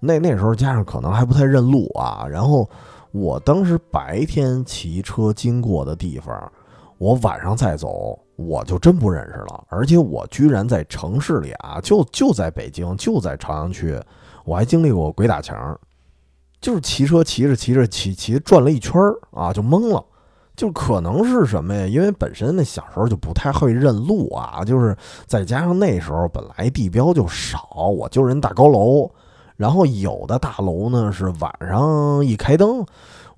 [0.00, 2.68] 那那时候加上可能还不太认路啊，然后
[3.12, 6.52] 我当时白天骑车经过的地方，
[6.98, 8.18] 我晚上再走。
[8.38, 14.00] 我就真不认识了，而且我居然在城市里啊，就就在北京，就在朝阳区，
[14.44, 15.76] 我还经历过鬼打墙，
[16.60, 20.04] 就是骑车骑着骑着骑骑转了一圈儿啊，就懵了，
[20.54, 21.84] 就可能是什么呀？
[21.84, 24.96] 因为本身那小时候就不太会认路啊，就是
[25.26, 29.10] 再加上那时候本来地标就少，我就人大高楼，
[29.56, 32.86] 然后有的大楼呢是晚上一开灯。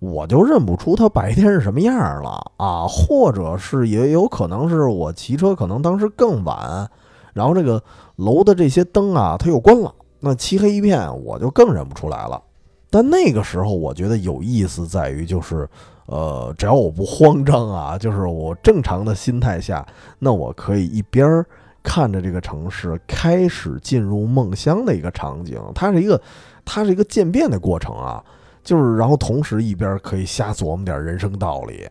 [0.01, 6.91] 我就认不出它白天是什么样了啊，或者是也有可能是我骑车可能当时更晚，
[7.35, 7.83] 然后这个
[8.17, 12.43] 楼的这些灯啊它又关了，那漆黑一片，我就更认不出来了。
[12.89, 15.69] 但那个时候我觉得有意思在于就是，
[16.07, 19.87] 呃，只要我不慌张啊，就是我正常的心态下，
[20.19, 21.45] 那我可以一边
[21.83, 26.21] 看着这个城市开始进入梦乡的一个场景，它是一个
[26.65, 28.25] 它是一个渐变的过程啊。
[28.63, 31.89] 就是，然后同时一边可以瞎琢磨点人生道理，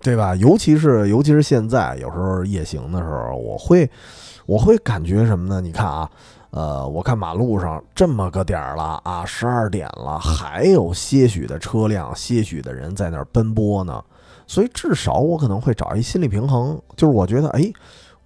[0.00, 0.34] 对吧？
[0.36, 3.90] 尤其是尤其是现在，有时候夜行的时候，我会
[4.46, 5.60] 我会感觉什么呢？
[5.60, 6.10] 你看啊，
[6.50, 14.02] 呃，我看马路上这么个点儿了啊，十二点了，还有些许的车辆、些许的人在那儿奔波呢。
[14.46, 17.72] 所以至少我可能会找一心理平衡，就是我觉得，哎。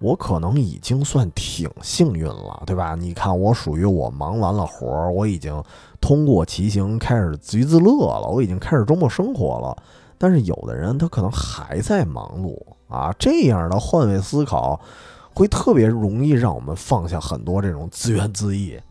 [0.01, 2.95] 我可能已经算挺幸运了，对吧？
[2.95, 5.63] 你看，我属于我忙完了活儿，我已经
[6.01, 9.77] 通过骑行开始自娱自乐了，我已经开始周末生活了。
[10.17, 14.79] 但是有的人他可能还在忙碌啊，这样的换位思考
[15.33, 18.83] 会特别容易让我们放下很多这种自怨自艾。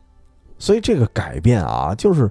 [0.59, 2.31] 所以这个改变啊，就是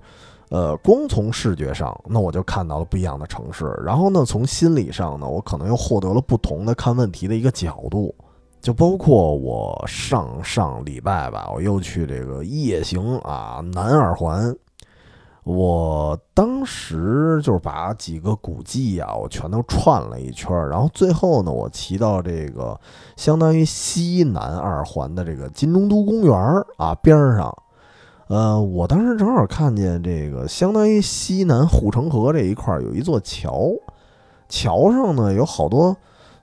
[0.50, 3.65] 呃，光从视觉上，那我就看到了不一样的城市。
[3.86, 8.13] 然后呢，从心理上呢，我可能又获得了不同的看问题的一个角度。
[8.62, 14.54] 就包括我上上礼拜吧，我又去这个夜行啊南二环。
[15.52, 22.80] 我当时就是把几个古迹啊，我全都串了一圈儿，然后最后呢，我骑到这个
[23.18, 27.52] 相当于西南二环的这个金中都公园儿啊边上，
[28.28, 33.72] 呃，我当时正好看见这个相当于西南护城河这一块儿有一座桥，
[34.48, 35.98] 桥上呢有好多。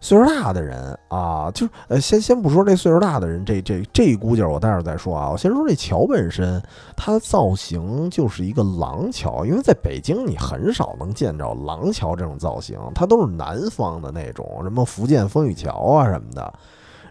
[0.07, 5.31] 岁数大的人啊，就呃，先先不说这岁数大的人，这这这一估计我待会儿再说啊。
[5.33, 6.63] 我先说这桥本身，
[6.97, 16.55] 它的造型就是一个廊桥，因为在北京你很少能见着廊桥这种造型，它都是南方的那种，什么福建风雨桥啊什么的。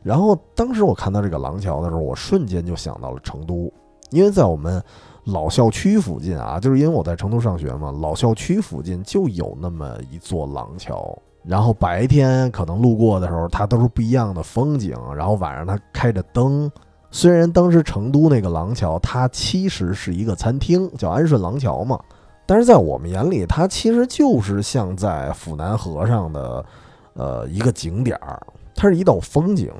[0.01, 3.69] 然后当时我看到这个廊桥的时候，我瞬间就想到了成都，
[4.09, 4.81] 因为在我们
[5.25, 11.13] 老校区附近啊，就是因为我在成都上学嘛，老校区附近就有那么一座廊桥。
[11.47, 14.97] 然后白天可能路过的时候，它都是不一样的风景。
[15.15, 16.71] 然后晚上它开着灯，
[17.11, 21.99] 虽然当时成都那个廊桥，它其实是一个餐厅，叫安顺廊桥嘛，
[22.47, 26.65] 但是在我们眼里，它其实就是像在府南河上的，
[27.13, 28.41] 呃，一个景点儿，
[28.73, 29.71] 它是一道风景。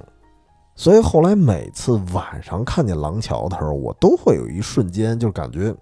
[0.76, 5.74] 所以后来每次晚上看见廊桥的时候，我都会有一瞬间就感觉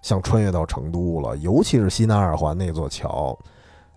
[0.00, 3.36] 像穿越到成都了，尤其是西南二环那座桥。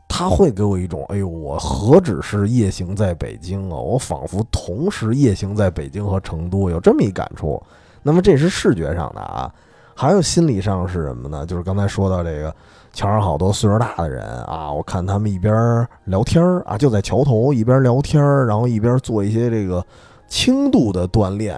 [0.10, 7.62] 他会给我一种，哎呦，我何止是夜行在北京啊，我仿佛同时夜行在北京和成都，有这么一感触。
[8.04, 9.54] 那么这是视觉上的啊，
[9.96, 11.46] 还有心理上是什么呢？
[11.46, 12.54] 就是刚才说到这个
[12.92, 19.86] 桥上好多岁数大的人啊，我看他们一边聊天儿啊，就在桥头一边聊天儿然后一边做一些这个。
[20.30, 21.58] 轻度的锻炼，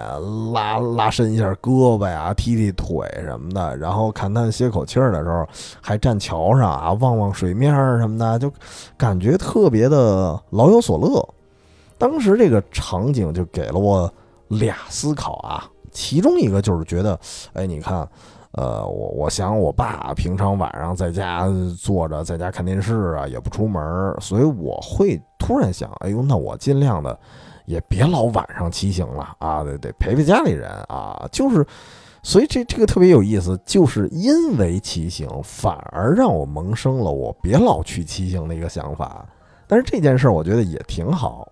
[0.52, 5.46] 拉拉伸一下胳膊呀，踢踢腿什么的，然后看他歇口气儿的时候，
[5.80, 8.50] 还站桥上啊，望望水面什么的，就
[8.96, 11.22] 感觉特别的老有所乐。
[11.98, 14.12] 当时这个场景就给了我
[14.48, 17.18] 俩思考啊，其中一个就是觉得，
[17.52, 18.08] 哎，你看，
[18.52, 21.46] 呃，我我想我爸平常晚上在家
[21.78, 23.82] 坐着，在家看电视啊，也不出门，
[24.18, 27.16] 所以我会突然想，哎呦，那我尽量的。
[27.64, 31.66] 也别老晚上骑行了啊，得得陪陪家里人啊，就是，
[32.22, 39.26] 所以这这个特别有意思，就是因为骑行反而让我萌生了我别老去骑行的一个想法。
[39.66, 41.48] 但是这件事儿我觉得也挺好，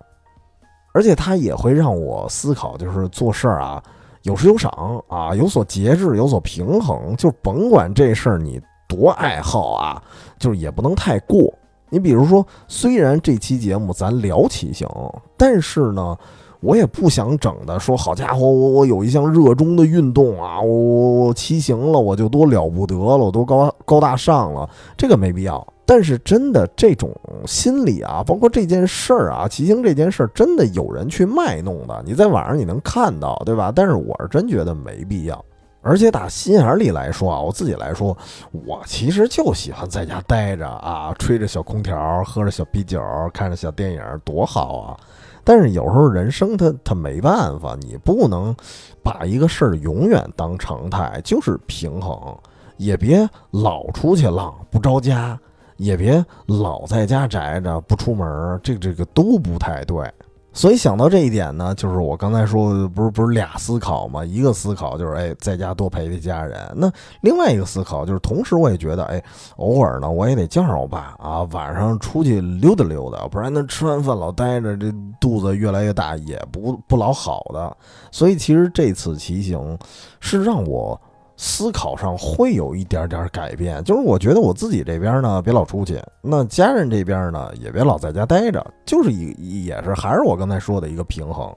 [0.93, 3.83] 而且它也会让我思考，就是做事儿啊
[4.23, 10.03] 有失有赏啊，有所节制，有所平衡，就甭管这事儿你多爱好啊，
[10.39, 11.51] 就是也不能太过。
[11.91, 14.89] 你比如说，虽然这期节目咱聊骑行，
[15.37, 16.17] 但是呢，
[16.61, 25.67] 我也不想整的说，好家伙，我我有一项热衷的运动啊，我我我骑行了，我就多了不得了，我多高高大上了，这个没必要。
[25.85, 27.11] 但是真的这种
[27.47, 33.73] 心理啊，包括这件事儿啊，骑行这件事儿，真的有人去卖弄的，你在网上你能看到，对吧？
[33.75, 35.45] 但是我是真觉得没必要。
[35.83, 38.17] 而且打心眼里来说啊，我自己来说，
[38.51, 44.97] 我其实就喜欢在家待着啊，吹着小空调，喝着小啤酒，看着小电影，多好啊！
[45.43, 48.55] 但是有时候人生它它没办法，你不能
[49.03, 52.37] 把一个事儿永远当常态，就是平衡，
[52.77, 55.39] 也别老出去浪不着家，
[55.79, 60.13] 也别老在家宅着不出门，这个这个都不太对。
[60.53, 64.25] 所以想到这一点呢，就是我刚才说不是不是俩思考吗？
[64.25, 66.59] 一个思考就是哎，在家多陪陪家人。
[66.75, 69.23] 那另外一个思考就是，同时我也觉得哎，
[69.57, 77.77] 偶尔呢我也得叫上我爸啊，晚上出去溜达溜达，不然那吃完饭老待着，这肚子越来越大也不不老好的。
[78.11, 79.79] 所以其实这次骑行
[80.21, 81.01] 是让我。
[81.43, 91.51] 思考上会有一点点改变，就是我觉得我自己这边呢，别老出去；那家人这边呢，也别老在家待着，就是一也是还是我刚才说的一个平衡。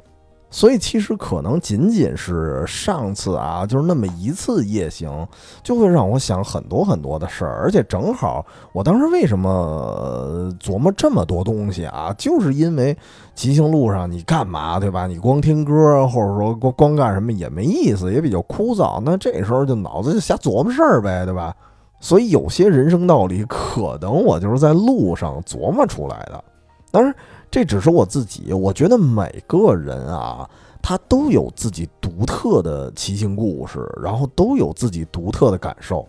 [0.53, 5.27] 所以其实可能仅仅是上次啊，就是那么一次夜行，
[5.63, 7.63] 就会让我想很多很多的事儿。
[7.63, 12.95] 而且正好我当时为什么琢磨这么多东西啊，就是因为
[13.33, 15.07] 骑行路上你干嘛对吧？
[15.07, 19.01] 你光听歌或者说光光干什么也没意思，也比较枯燥。
[19.03, 21.51] 那这时候就脑子就瞎琢磨事儿呗，对吧？
[21.99, 26.43] 所以有些人生道理，可能我就是在路上琢磨出来的。
[26.91, 27.11] 当然。
[27.53, 30.49] 这只是我自己，我觉得每个人啊，
[30.81, 36.03] 他都有自己独特的骑行故事，然后都有自己独特的感受。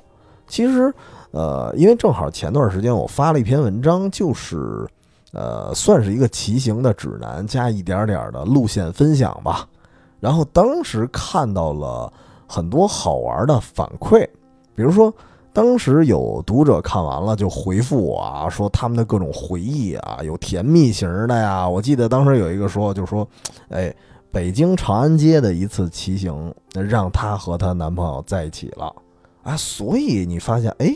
[0.47, 0.91] 其实，
[1.33, 4.89] 呃，因为正好前段时间我发了一篇文章，就是，
[5.35, 9.69] 呃，算是一个骑行的指南加一点点的路线分享吧。
[10.21, 12.11] 然后当时看到了
[12.49, 14.27] 很多好玩的反馈，
[14.75, 15.13] 比如说
[15.55, 21.67] 当时有读者看完了就回复我啊，说他们的各种回忆啊，有甜蜜型的呀。
[21.67, 23.27] 我记得当时有一个说，就说，
[23.69, 23.95] 哎，
[24.33, 28.93] 北京长安街的一次骑行，让她和她男朋友在一起了
[29.45, 29.57] 啊。
[29.57, 30.95] 所以你发现，哎。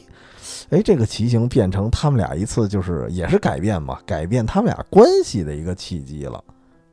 [0.70, 6.42] 哎，这个骑行变成他们俩一次，就是也是改变嘛，改变他们俩关系的一个契机了，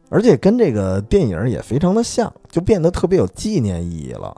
[0.09, 4.35] 而且跟这个电影也非常的像，就变得特别有纪念意义了。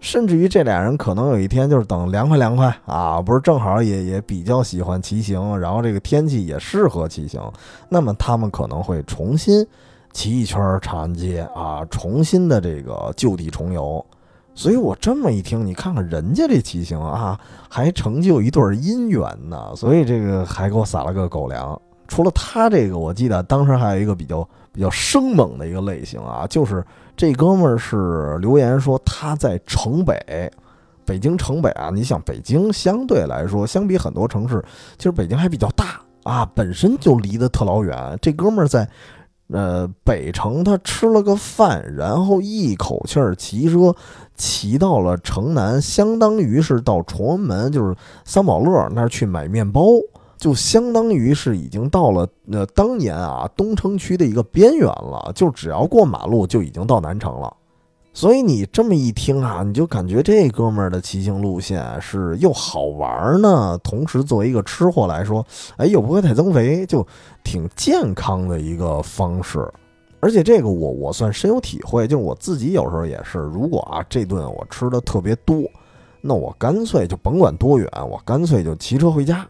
[0.00, 7.40] 甚至于这俩人可能有一天就是等凉快凉快啊，不是正好也也比较喜欢骑行，然后这个天气也适合骑行，
[7.88, 9.64] 那么他们可能会重新
[10.12, 14.04] 骑一圈长安街啊，重新的这个就地重游。
[14.52, 17.38] 所以我这么一听，你看看人家这骑行啊，
[17.68, 19.72] 还成就一对姻缘呢。
[19.76, 21.80] 所以这个还给我撒了个狗粮。
[22.08, 26.84] 除了他这个，我记得当时还有一个比较比较生猛的一个类型啊，就是
[27.20, 30.50] 这哥们儿是留言说他在城北，
[31.04, 31.90] 北京城北啊。
[31.92, 34.64] 你想北京相对来说，相比很多城市，
[34.96, 38.18] 其实北京还比较大啊，本身就离得特老远。
[38.22, 38.88] 这哥们儿在。
[39.52, 43.92] 呃，北城他吃了个饭，然后一口气儿骑车
[44.36, 47.92] 骑到了城南，相当于是到崇文门，就是
[48.24, 49.82] 三宝乐那儿去买面包，
[50.40, 57.54] 就相当于是已经到了呃当年啊东城区的一个边缘了，就只要过马路就已经到南城了。
[58.12, 67.06] 所以你这么一听啊，你就感觉这哥们儿的骑行路线是又好玩呢，同时作为一个吃货来说，哎，又不会太增肥，就
[67.44, 69.70] 挺健康的一个方式。
[70.18, 75.62] 而且这个我我算深有体会，就是我自己有时候也是，如果啊这顿我吃的特别多，
[76.20, 79.46] 那我干脆就甭管多远，我干脆就骑车回家。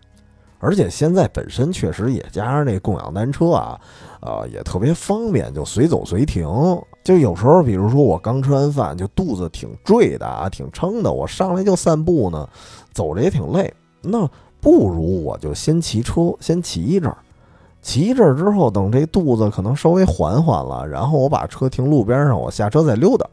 [0.60, 3.80] 而且现在本身确实也加上那共享单车啊，
[4.20, 6.46] 呃，也特别方便，就随走随停。
[7.02, 12.46] 就有时候，比如说我刚吃完饭，就肚子挺坠的啊，挺撑的，我上来就散步呢，
[12.92, 13.72] 走着也挺累。
[14.02, 14.28] 那
[14.60, 17.16] 不如我就先骑车，先骑一阵儿，
[17.80, 23.26] 骑一阵儿之后，等这肚子可能稍微缓缓了，然后我把车停路边上，我下车再溜达，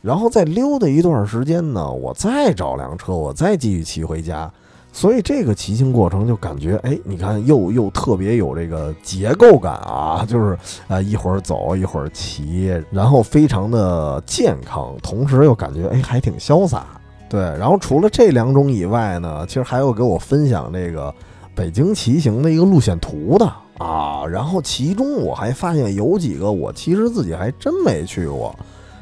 [0.00, 4.48] 然后再溜达一段时间呢，我再找辆车，我再继续骑回家。
[4.92, 16.84] 所以这个骑行过程就感觉，哎，你看又又特别有这个结构感啊， 就是啊一会儿走一会儿骑，然后非常的健康，同时又感觉哎还挺潇洒。
[17.28, 21.14] 对，然后除了这两种以外呢，其实还有给我分享这个
[21.54, 23.46] 北京骑行的一个路线图的
[23.78, 28.54] 啊， 然后其中我还发现有几个我其实自己还真没去过，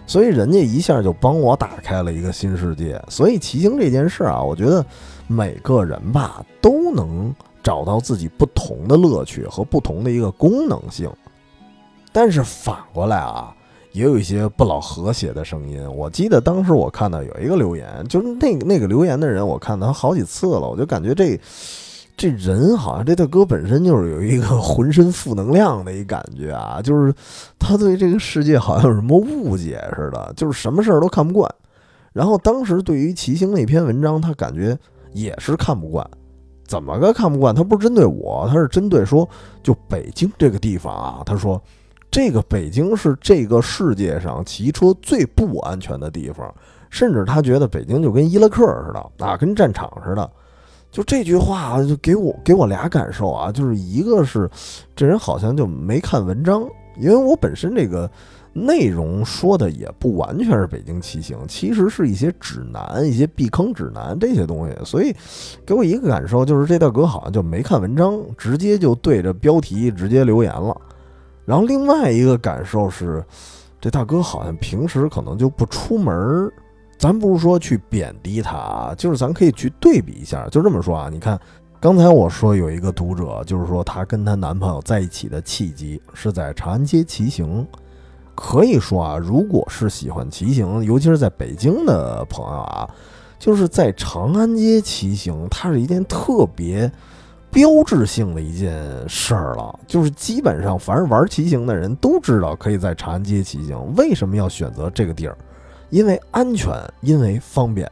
[0.07, 3.03] 所以人家一下就帮我打开了一个新世界。
[3.09, 4.84] 所以骑行这件事啊，我觉得。
[5.29, 11.09] 每个人吧都能找到自己不同的乐趣和不同的一个功能性，
[12.11, 13.55] 但是反过来啊，
[13.93, 15.87] 也有一些不老和谐的声音。
[15.95, 21.39] 我记得当时我看到有一个留言，就是那个 那个留言的人，我看他好几次了，我就感觉这
[22.16, 27.14] 这人好像这大哥本身就是有一个浑身负能量的一感觉啊，就是
[27.59, 31.55] 他对这个世界好像有什么误解似的，就是什么事儿都看不惯。
[32.14, 34.79] 然后当时对于骑行那篇文章，他感觉。
[35.12, 36.09] 也是看不惯，
[36.66, 37.54] 怎么个看不惯？
[37.54, 39.28] 他不是针对我，他是针对说，
[39.62, 41.22] 就北京这个地方啊。
[41.24, 41.61] 他说，
[42.11, 46.54] 这个北京是这个世界上骑车最不安全的地方，
[46.90, 50.30] 甚至他觉得北京就跟伊拉克似的啊，跟战场似的。
[50.90, 54.50] 就这句话就给我给我俩感受啊，就是一个是
[54.96, 58.11] 这人好像就没看文章，因为我本身这个。
[58.66, 64.74] 内容说的也不完全是北京骑行，其实是一些指南、一些避坑指南这些东西。
[64.84, 65.14] 所以，
[65.64, 70.76] 给我一个感受就是，这大哥好像就没看文章，直接就对着标题直接留言了。
[71.44, 73.24] 然后，另外一个感受是，
[73.80, 76.52] 这大哥好像平时可能就不出门儿。
[76.98, 80.48] 咱不是说去贬低他啊，就是咱可以去对比一下。
[80.48, 81.38] 就这么说啊，你看，
[81.78, 87.64] 刚才我说有一个读者，就是说她跟她男朋友在一起的契机是在长安街骑行。
[88.41, 92.89] 可以说啊，如果是喜欢骑行，尤其是在北京的朋友啊，
[93.36, 96.91] 就是在长安街骑行，它是一件特别
[97.51, 99.76] 标志性的一件事儿了。
[99.89, 103.76] 就是基本上，凡是玩骑行的人都知道，可以在长安街骑行。
[103.97, 105.36] 为什么要选择这个地儿？
[105.91, 107.91] 因为安全，因为方便。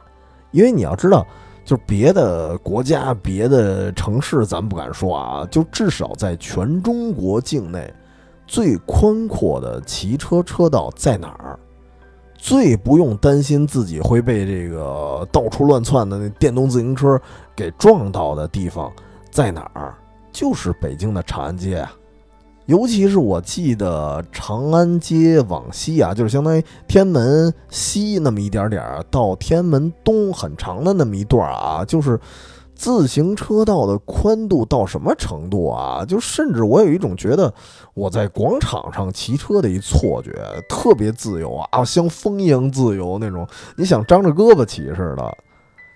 [0.51, 1.27] 因为你要知道，
[1.65, 7.93] 就是别的国家、别的城市，咱不敢说啊，就至少在全中国境内。
[8.47, 11.59] 最宽阔的骑车车道在哪儿？
[12.37, 17.19] 最不用担心自己会被这个到处乱窜的那电动自行车
[17.55, 18.91] 给撞到的地方
[19.31, 19.95] 在哪儿？
[20.31, 21.91] 就是北京的长安街啊。
[22.67, 32.19] 尤其是我记得长安街往西啊，就是相当于天安门西那么一点点儿，到天安门东很长的那么一段啊，就是
[32.77, 36.05] 自行车道的宽度到什么程度啊？
[36.05, 37.51] 就甚至我有一种觉得
[37.93, 40.31] 我在广场上骑车的一错觉，
[40.69, 45.37] 特别自由啊，像风一样自由那种，你想张着胳膊骑似的。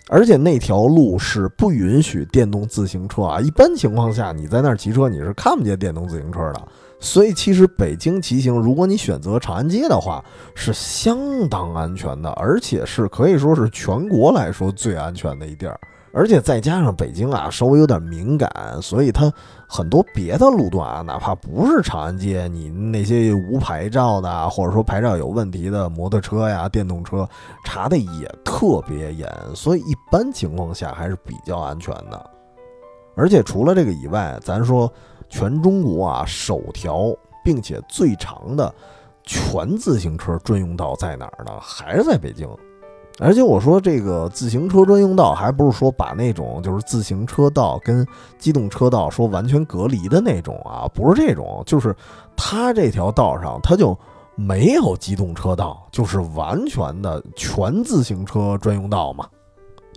[0.09, 3.39] 而且那条路是不允许电动自行车啊！
[3.39, 6.61] 一般情况下，你在那儿骑车，你是看不见电动自行车的。
[6.99, 10.21] 所以，其实北京骑行，如果你选择长安街的话，
[10.53, 15.79] 是相当安全的，而且是可以说是全国来说最安全的一地儿。
[16.13, 18.51] 而且再加上北京啊，稍微有点敏感，
[18.81, 19.31] 所以它
[19.67, 27.27] 很多别的路段啊，哪怕不是长安街，你那些无牌照的，或者说牌照有问题的摩托车呀、电动车，
[27.63, 32.29] 查的也特别严，所以一般情况下还是比较安全的。
[33.15, 34.91] 而且除了这个以外，咱说
[35.29, 38.73] 全中国啊，首条并且最长的
[39.23, 41.51] 全自行车专用道在哪儿呢？
[41.61, 42.49] 还是在北京。
[43.19, 48.05] 而且我说这个自行车专用道，还不是说把那种就是自行车道跟
[48.39, 51.95] 机动车道说完全隔离的那种啊，不是这种，就是
[52.35, 53.97] 它这条道上它就
[54.35, 59.27] 没有机动车道，就是完全的全自行车专用道嘛。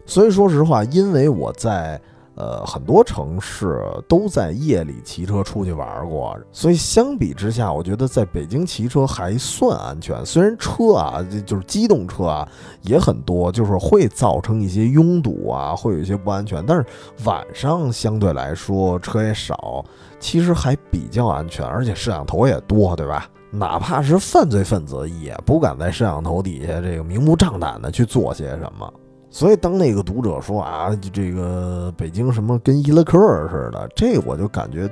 [0.07, 2.01] 所以说实话，因为我在。
[2.37, 10.27] 呃，很多城市都在夜里骑车出去玩过，所以相比之下，我觉得在北京骑车还算安全。
[10.27, 12.49] 虽然车啊，就是机动车啊
[12.83, 16.65] 也很多，就是会造成一些拥堵啊，会有一些不安全。
[16.67, 16.85] 但是
[17.25, 19.85] 晚上相对来说车也少，
[20.19, 23.29] 其实还比较安全，而且摄像头也多，对吧？
[23.53, 28.93] 哪怕是犯罪分子也不敢在摄像头底下这个明目张胆的去做些什么。
[29.35, 33.19] 所以，当那个读者说啊，这个北京什么跟伊拉克
[33.51, 34.89] 似的，这我就感觉，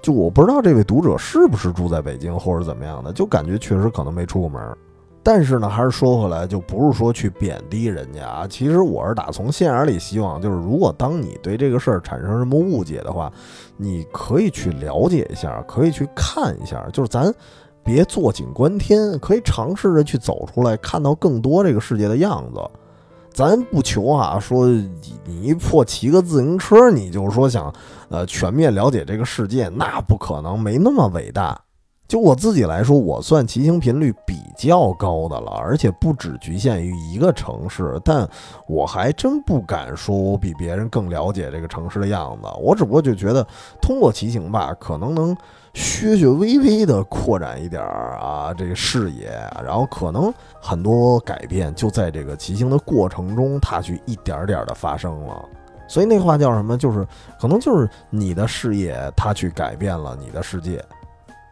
[0.00, 4.58] 就我不知道这位读者是不是住在北京或者怎么样的，就感觉确实可能没出过门。
[5.22, 8.46] 但是呢，还是说回来，就不是说去贬低人家啊。
[8.48, 13.30] 其实我是打从心眼里希望，就是如果当你对这个事儿产生什么误解的话，
[13.76, 17.30] 你可以去了解一下，可以去看一下，就是咱
[17.84, 22.58] 别坐井观天，可以尝试着去走出来，看到更多这个世界的样子。
[23.34, 27.74] 咱不求啊，说你一破骑个自行车，你就说想，
[28.08, 31.60] 呃，全面了解这个世界，那不可能，没那么伟大。
[32.06, 38.00] 就我自己来说，我算骑行频率比较高的了，而且不只局限于一个城市。
[38.04, 38.28] 但
[38.68, 42.48] 我还真不敢说我比别人更了解这个城市的样子。
[42.62, 43.44] 我只不过就觉得，
[43.82, 45.36] 通过骑行吧，可能能。
[45.74, 49.28] 削削微微的扩展一点儿啊，这个视野，
[49.64, 55.44] 然后可能很多改变就在这个骑行的过程中，它去一点点的发生了。
[55.88, 56.78] 所以那话叫什么？
[56.78, 57.06] 就是
[57.40, 60.82] 可能就是你的视野，它去改变了你的世界。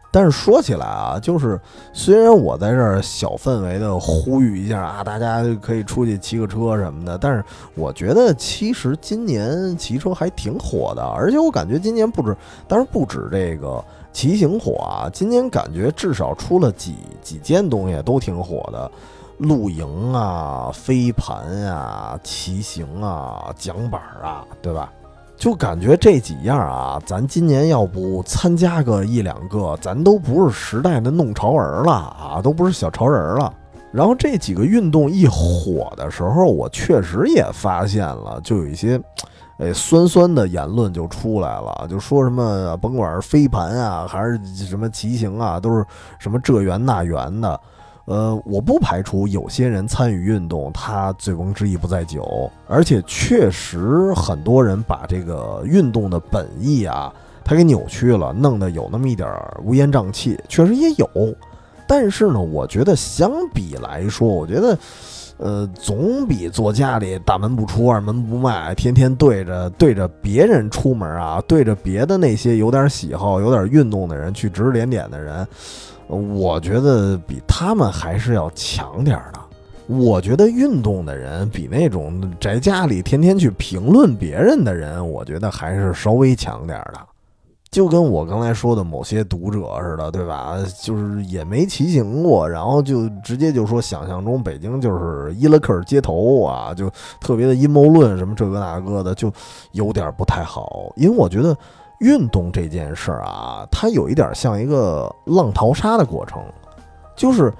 [0.09, 1.59] 但是说起来啊，就是
[1.91, 7.43] 虽然我在这儿小氛围的呼吁一下啊，大家可以出去骑个车什么的，但是
[7.75, 12.35] 我觉得其实今年骑车还挺火的，而且我感觉今年不止，
[12.67, 13.83] 当然不止这个。
[14.13, 15.09] 骑行火啊！
[15.11, 18.89] 今年感觉至少出了几几件东西都挺火的，
[19.39, 21.35] 露营啊、飞盘
[21.65, 24.93] 啊、骑行啊、桨板啊，对吧？
[25.35, 33.51] 就感觉这几样啊，咱今年要不参加个一两个，咱都不是时代的弄潮儿了啊，都不是小潮人了。
[33.91, 39.01] 然后这几个运动一火的时候，我确实也发现了，就有一些。
[39.63, 45.85] 哎，酸酸的言论就出来了，就说什么甭管是飞盘啊，还是什么骑行啊，都是
[46.19, 47.57] 什么这圆那圆的。
[48.03, 57.13] 呃，我不排除有些人参与运动，他醉翁之意不在酒，而且确实很多人把这个运动的本意啊，
[57.45, 59.29] 他给扭曲了，弄得有那么一点
[59.63, 61.07] 乌烟瘴气，确实也有。
[61.87, 64.77] 但是呢，我觉得相比来说，我觉得。
[65.37, 75.45] 呃，总比坐家里大门不出二门不迈，天天对着对着别人出门啊，对着别的那些有点喜好、有点运动的人去指指点点的人，
[76.07, 79.39] 我觉得比他们还是要强点的。
[79.87, 86.99] 我觉得运动的人比那种宅家里天天去评论别人的人，我觉得还是稍微强点的。
[87.73, 90.55] 就跟我刚才说的某些读者似的，对吧？
[90.79, 96.87] 就是也没骑行过，然后就直接就说想象中北京就是伊拉克街头啊，就
[97.19, 99.33] 特别的阴谋论什么这个那个的，就
[99.71, 100.93] 有点不太好。
[100.95, 101.57] 因为我觉得
[101.99, 106.43] 运动这件事儿啊，它有一点像一个浪淘沙的过程，
[107.15, 107.51] 就是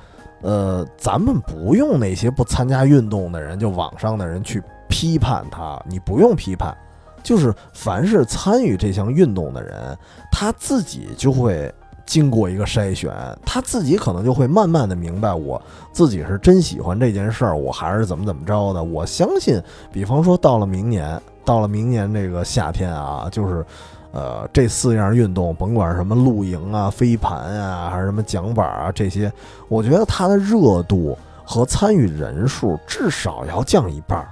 [0.43, 6.77] 呃，咱们不用那些不参加运动的人，就网上的人去批判他，你不用批判。
[7.23, 9.97] 就是凡是参与这项运动的人，
[10.31, 11.73] 他自己就会
[12.05, 13.11] 经过一个筛选，
[13.45, 15.61] 他自己可能就会慢慢的明白，我
[15.91, 18.83] 自己是真喜欢这件事儿，我还是怎么怎么着的。
[18.83, 19.61] 我相信，
[19.91, 23.65] 比方说到了明年，到了明年这个夏天啊，就是。
[24.15, 29.33] 呃，这四样运动，甭管什么露营啊、飞盘啊，还是什么桨板啊，这些，
[29.67, 34.29] 我觉得它的热度和参与人数至少要降一半儿。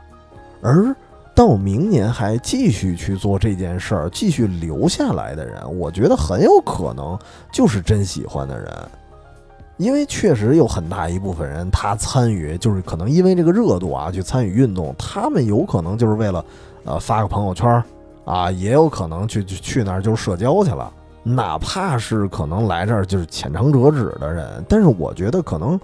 [0.62, 0.96] 而
[1.34, 7.18] 到明年还继续去做这件事儿、继续留下来的人，我觉得很有可能
[7.52, 8.68] 就是真喜欢的人，
[9.78, 16.46] 因为确实有很大一部分人他参与，就是可能因为这个热度啊去参与运动，他们有可能就是为了
[16.84, 17.84] 呃发个朋友圈。
[18.24, 25.78] 啊，也有可能去去去那儿就社交去了，哪怕是可能来这儿就是浅尝辄止的人，但是我觉得可能，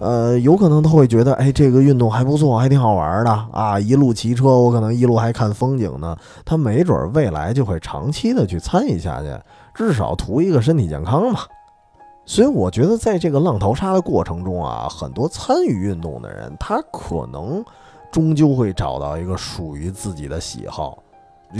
[0.00, 9.32] 呃，有可能他会觉得，哎，这个运动还不错，还挺好玩的啊，一路骑车，我可能一路还看风景呢，他没准未来就会长期的去参与下去，
[9.74, 11.40] 至少图一个身体健康嘛。
[12.26, 17.64] 所以我觉得在这个浪淘沙的过程中啊，很多参与运动的人，他可能
[18.10, 20.98] 终究会找到一个属于自己的喜好。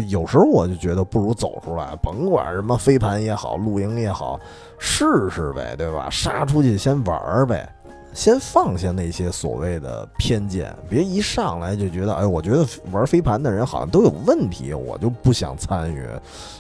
[0.09, 4.41] 有时候我就觉得不如走出来，甭管什么飞盘也好，露营也好，
[4.79, 6.09] 试试呗，对吧？
[6.11, 7.69] 杀出去先玩儿呗，
[8.15, 16.09] 先放下那些所谓的偏见，别一上来就觉得，哎，我觉得玩飞盘的人好像都有问题，我就不想参与。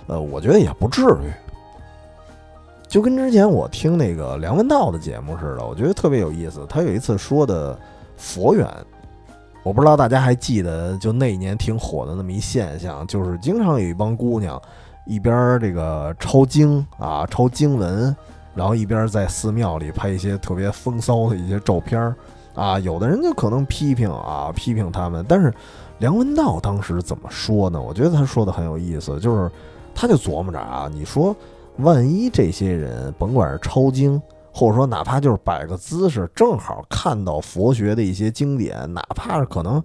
[0.09, 1.33] 呃，我觉得也不至于。
[2.89, 6.67] 就跟之前我听那个梁文道的节目似的，我觉得特别有意思。
[6.69, 7.79] 他有一次说的
[8.17, 8.69] 佛缘。
[9.63, 14.61] 我不知道大家还记得，就那一年挺火的那么一现象，就是经常有一帮姑娘，
[15.07, 18.15] 一边这个抄经啊，抄经文，
[18.55, 22.17] 然后一边在寺庙里拍一些特别风骚的一些照片儿
[22.55, 22.79] 啊。
[22.79, 25.25] 有的人就可能批评啊，批评他们。
[25.29, 25.53] 但是
[25.99, 27.81] 梁文道当时怎么说呢？
[27.81, 29.51] 我觉得他说的很有意思，就是
[29.95, 31.35] 他就琢磨着啊，你说
[31.79, 34.21] 万一这些人甭管是抄经。
[34.57, 39.83] 或者说，哪怕就是摆个姿势，正好看到佛学的一些经典，哪怕是可能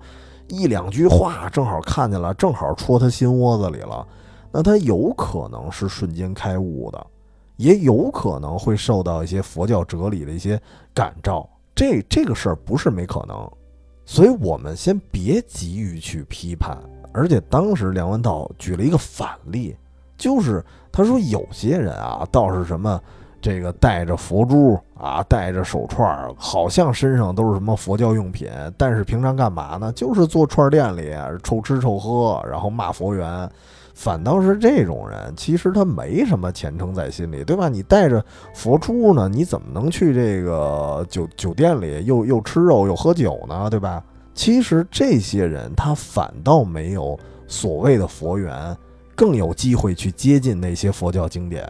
[0.48, 4.06] 一两句话，正好看见了，正好戳他心窝子里了，
[4.52, 7.08] 那他有可能是瞬间开悟的，
[7.60, 10.60] 也有可能会受到一些佛教哲理的一些
[10.94, 11.48] 感召。
[11.76, 13.38] 这这个事儿不是没可能，
[14.06, 16.78] 所以我们先别急于去批判。
[17.12, 19.76] 而且当时梁文道举了一个反例，
[20.18, 23.00] 就是他说有些人啊，倒是什么。
[23.42, 29.94] 这个带着佛珠啊，带着手串儿，好像身上都是什么佛教用品，但是平常干嘛呢？
[29.94, 33.50] 就是坐串儿店里臭吃臭喝，然后骂佛缘。
[34.00, 37.68] 反倒是这种人，其实他没什么虔诚在心里，对吧？
[37.68, 38.24] 你带着
[38.54, 43.70] 佛珠呢，你怎么能去这个酒酒店里又又吃肉又喝酒呢？
[43.70, 44.02] 对吧？
[44.34, 48.74] 其实这些人他反倒没有所谓的佛缘，
[49.18, 51.68] 更有机会去接近那些佛教经典。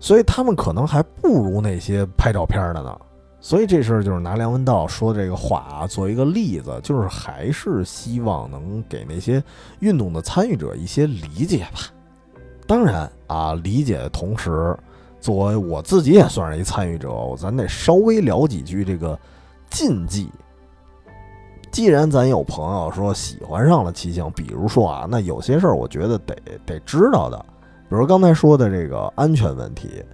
[0.00, 2.98] 所以他们可能还不如那些拍照片的呢。
[3.40, 9.42] 所以这事儿就是拿梁文道说这个话啊，作为一个例子，就是还是希望能给那些
[9.78, 11.80] 运动的参与者一些理解吧。
[12.66, 14.76] 当然啊，理解的同时，
[15.20, 19.18] 作为我自己也算是一参与者，咱得稍微聊几句这个
[19.70, 20.30] 禁忌。
[21.72, 26.36] 既然咱有朋友说喜欢上了骑行，比如说啊，那有些事儿我觉得得
[26.66, 27.38] 得知道的。
[27.88, 30.04] 比如刚才说的这个安全问题，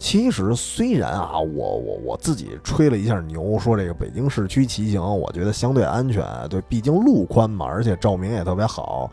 [0.00, 9.12] 其实虽然啊，我我我自己吹了一下牛，说这个北京市区骑行，我觉得相对安全，对，毕竟路宽嘛，而且照明也特别好。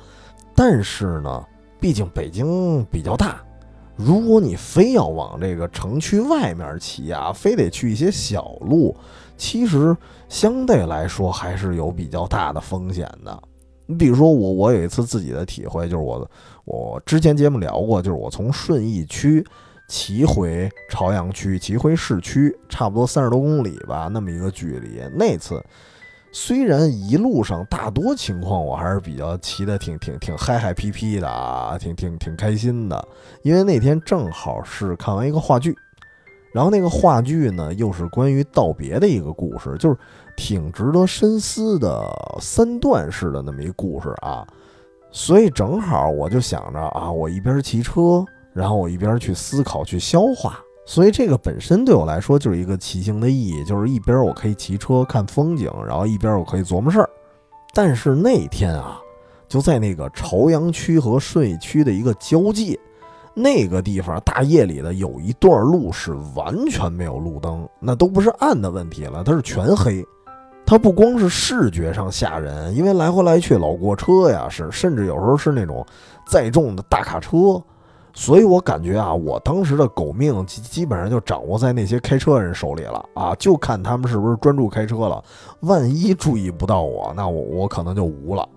[0.55, 1.45] 但是呢，
[1.77, 3.41] 毕竟北京比较大，
[3.97, 8.95] 如果你非要往这个城区外面骑啊，非得去一些小路，
[9.35, 9.95] 其实
[10.29, 13.38] 相对来说还是有比较大的风险的。
[13.85, 16.31] 你比如说我，我有一次自己的体会，就是我
[16.63, 19.45] 我之前节目聊过，就是我从顺义区
[19.88, 25.01] 骑回朝阳区，骑回市区，差不多三十多公里吧，那么一个距离。
[25.15, 25.63] 那次
[26.31, 33.07] 虽然一路上大多情况我还是比较骑的挺挺挺嗨嗨皮皮的啊，挺挺挺开心的，
[33.43, 35.73] 因为那天正好是看完一个话剧。
[36.53, 39.97] 然后那个话剧呢，又是关于道别的一个故事，就是
[40.35, 42.03] 挺值得深思的
[42.39, 44.45] 三段式的那么一故事啊。
[45.11, 48.25] 所以正好我就想着啊，我一边骑车，
[48.58, 50.60] 然后我一边去思考、去消化。
[50.86, 57.10] 所以这个本身对我来说就是一个骑行的意义，就是一边我可以骑车看风景，然后一边我可以琢磨事儿。
[57.74, 58.99] 但是那天啊，
[59.47, 62.80] 就在那个朝阳区和顺义区的一个交界。
[63.39, 70.03] 那个地方大夜里的有一段路是完全没有路灯，那都不是暗的问题了，它是全黑。
[70.66, 75.86] 它不光是视觉上吓人，因为来回来去老过车呀，是甚至有时候是那种
[76.26, 77.62] 载重的大卡车。
[78.20, 85.24] 所以我感觉啊，我当时的狗命基基本上就掌握在那些开车人手里了啊，就看他们是不是专注开车了。
[85.59, 88.49] 万一注意不到我，那我我可能就无了。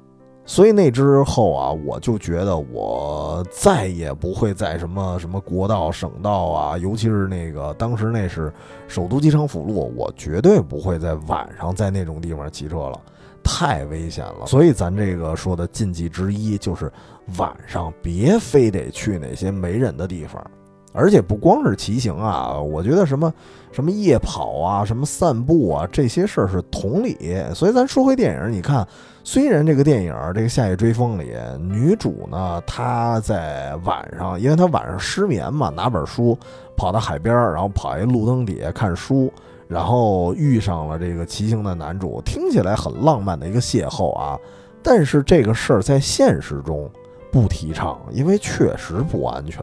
[0.46, 8.50] 所以那之后啊，我就觉得我再也不会在什么什么国道、省道啊，尤其是那个当时那是
[8.88, 12.98] 首都机场辅路，我绝对不会在晚上在那种地方骑车了。
[13.42, 16.92] 太危险了，所以咱这个说的禁忌之一就是
[17.38, 20.44] 晚上别非得去那些没人的地方，
[20.92, 23.32] 而且不光是骑行啊，我觉得什么
[23.72, 27.16] 什么夜跑啊，什么散步啊，这些事儿是同理。
[27.54, 28.86] 所以咱说回电影，你看，
[29.22, 36.36] 虽然这个电影这个《夏夜追风》里女主呢，她在晚上，因为她晚上失眠嘛，拿本书
[36.76, 39.32] 跑到海边，然后跑一路灯底下看书。
[39.68, 44.36] 然后遇上了这个骑行的男主，听起来很浪漫的一个邂逅啊，
[44.82, 46.90] 但是这个事儿在现实中
[47.30, 49.62] 不提倡，因为确实不安全。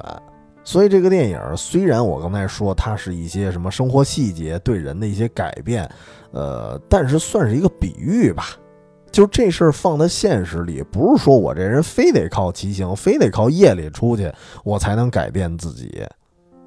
[0.64, 5.90] 所以这个电影虽然我刚才说它是一些什么生活细节对人的一些改变，
[6.32, 8.58] 呃，但是算是一个比喻吧。
[9.10, 14.32] 就这事儿放在现实里，不是说我这人非得靠骑行，非得靠夜里出去，
[14.66, 16.06] 我才能改变自己。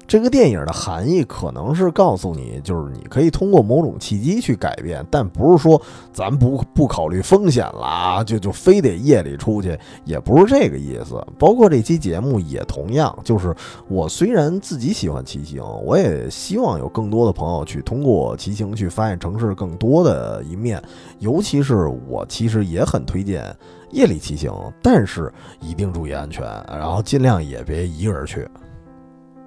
[0.07, 5.81] 这个电影的含义可能是告诉你，就是你可以通过某种契机去改变，但不是说
[6.11, 11.25] 咱不不考虑风险啦，就就非得夜里出去，也不是这个意思。
[11.39, 13.55] 包括这期节目也同样，就是
[13.87, 20.81] 我虽然自己喜欢骑行，我也希望有更多的朋友去通过骑行去发现城市更多的一面，
[21.19, 23.55] 尤其是我其实也很推荐
[23.91, 25.31] 夜里骑行，但是
[25.61, 28.45] 一定注意安全，然后尽量也别一个人去。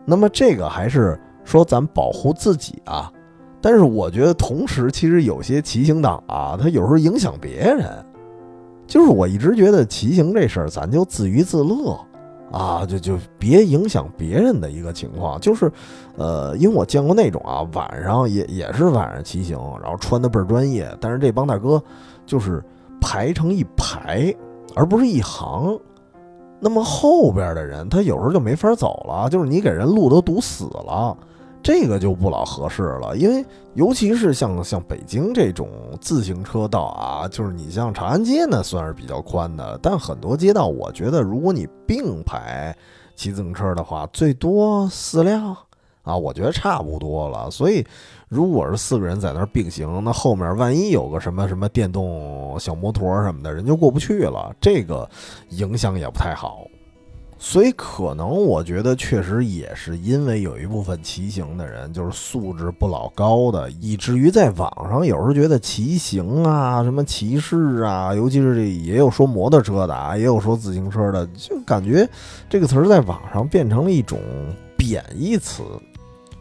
[0.05, 3.11] 那么这个还是说咱保护自己啊，
[3.61, 7.89] 但是我觉得同时其实有些骑行党啊，他有时候影响别人，
[8.87, 11.99] 就是我一直觉得骑行这事儿咱就自娱自乐
[12.53, 15.73] 啊，就就别影响别人的一个情况，就是，
[16.17, 21.83] 呃，因为我见过那种啊，晚上也也是晚上骑行，然后穿的倍儿专业，但是这帮大哥
[22.27, 22.63] 就是
[23.01, 24.33] 排成一排，
[24.77, 25.79] 而不是一行。
[26.61, 31.17] 那么后边的人，他有时候就没法走了，就是你给人路都堵死了，
[31.63, 33.17] 这个就不老合适了。
[33.17, 33.45] 因为
[33.75, 35.69] 尤其是像像北京这种
[36.01, 42.77] 自行车道啊，就是你像长安街呢，算是比较宽的，但很多街道，我觉得如果你并排
[43.15, 45.57] 骑自行车的话，最多四辆。
[46.03, 47.51] 啊，我觉得差不多了。
[47.51, 47.83] 所以，
[48.29, 55.09] 如果是四个人在那儿并行，那后面万一有个什么什么电动小摩托什么的，人就过不去了，这个
[55.51, 56.67] 影响也不太好。
[57.37, 72.09] 所以，可能我觉得确实也是因为有一部分骑行的人就是素质不老高的，以至于在网上有时候觉得骑行啊、什么骑士啊，尤其是这也有说摩托车的啊，也有说自行车的，就感觉
[72.49, 74.19] 这个词儿在网上变成了一种
[74.79, 75.63] 贬义词。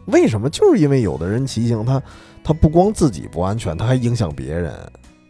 [0.06, 0.50] 为什么？
[0.50, 2.02] 就是因为有的人骑行，他
[2.42, 4.72] 他不光自己不安全，他还影响别人。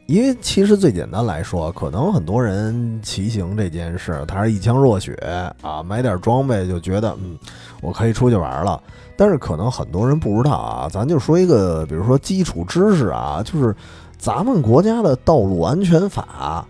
[0.07, 5.15] 因为其实最简单来说，可能很多人骑行这件事，他是一腔热血
[5.63, 7.39] 啊，买点装备就觉得嗯，
[7.81, 8.83] 我可以出去玩了。
[9.17, 13.75] 但是可能很多人不知道啊，咱就说一个，比如说基础知识啊，就是
[14.19, 16.67] 咱们国家的道路安全法，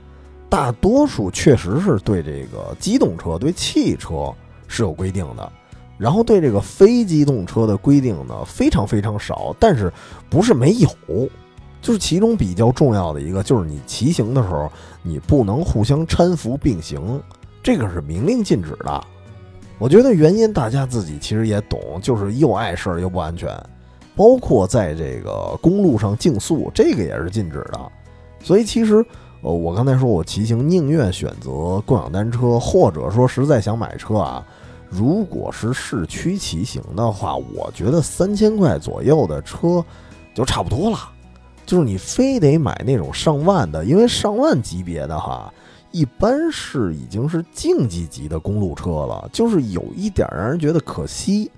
[0.48, 4.32] 大多数确实是对这个机动车、对汽车
[4.68, 5.52] 是有规定的。
[5.96, 9.92] 然后对这个非机动车的规定呢，非常非常少，但是
[10.28, 10.88] 不是没有，
[11.80, 14.70] 就是其中比较重要的一个，就是你骑行的时候，
[15.02, 17.20] 你不能互相搀扶并行，
[17.62, 19.04] 这个是明令禁止的。
[19.78, 23.48] 我觉得原因大家自己其实也懂，就是又碍事儿又不安全，
[24.16, 27.80] 包括在这个公路上竞速，这个也是禁止的。
[28.42, 29.04] 所以其实，
[29.42, 34.44] 呃，我刚才说我骑行宁愿选择共享单车，或者说实在想买车啊。
[34.94, 39.84] 如果是市区骑行的话，我觉得三千块左右的车
[40.32, 40.96] 就差不多了。
[41.66, 45.52] 就是你非得买那种上万的，因为上万级别的哈，
[45.90, 49.28] 一般是已经是竞技级的公路车了。
[49.32, 51.50] 就是有一点让人觉得可惜，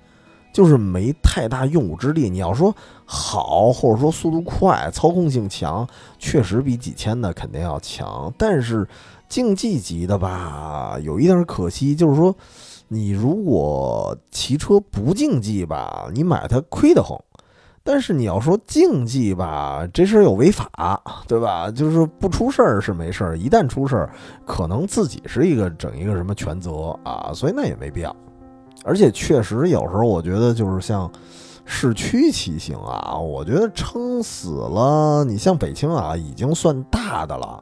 [0.51, 2.29] 就是没太大用武之地。
[2.29, 2.73] 你要说
[3.05, 8.33] 好，或者说速度快、操控性强，确实比几千的肯定要强。
[8.35, 8.87] 但是
[9.29, 12.35] 竞技级的吧，有一点可惜，就是说。
[12.89, 17.17] 你如果骑车不竞技吧，你买它亏得慌；
[17.83, 21.69] 但是你要说竞技吧，这事儿又违法，对吧？
[21.69, 24.09] 就是不出事儿是没事儿，一旦出事儿，
[24.45, 28.15] 可能自己是一个整一个什么全责啊，所以那也没必要。
[28.85, 31.11] 而且确实有时候我觉得就是像
[31.65, 35.25] 市区骑行啊，我觉得撑死了。
[35.25, 37.61] 你像北京啊，已经算大的了，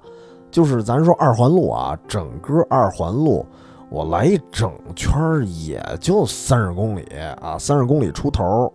[0.51, 3.43] 就是咱说二环路啊，整个二环路。
[3.89, 5.15] 我来一整圈
[5.45, 7.05] 也就三十公里
[7.41, 8.71] 啊，三十公里出头。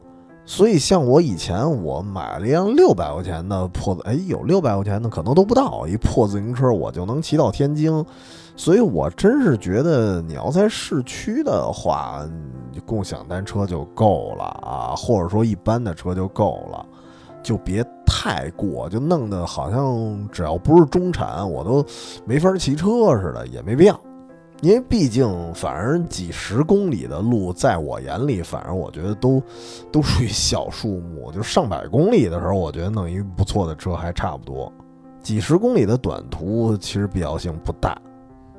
[0.47, 8.05] 所以像我以前我买了一辆六百块钱的破，哎，有六百块钱的可能都不到一破自行车，我就能骑到天津。
[8.57, 12.29] 所以我真是觉得你要在市区的话，
[12.85, 16.85] 共享单车就够了啊，或者说一般的车就够了，
[17.43, 21.85] 就别太过，就弄得好像只要不是中产，我都
[22.25, 23.99] 没法骑车似的，也没必要。
[24.63, 29.43] 因为毕竟，反正几十公里的路，在我眼里，反正我觉得都
[29.91, 31.33] 都属于小数目。
[31.33, 34.73] 就上百公里的时候，我觉得弄一不错的车还差不多。
[35.23, 38.01] 几十公里的短途，其实必要性不大。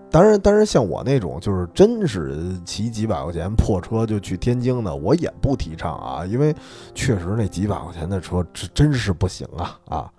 [0.09, 2.35] 当然，当然，像我那种就是真是
[2.65, 6.53] 骑几百块钱破车就去天津的，我也不提倡啊，因为
[6.93, 10.11] 确实那几百块钱的车真真是不行啊啊！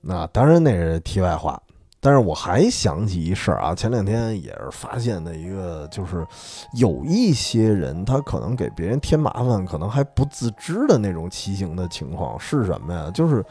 [0.00, 1.60] 那当然那是题外话，
[2.00, 6.26] 但是我还想起一事儿啊，前两天也是发现的一个，就是
[6.74, 13.10] 有一些人他可能给别人添麻烦，可能还不自知的那种骑行的情况是什么呀？
[13.12, 13.44] 就是，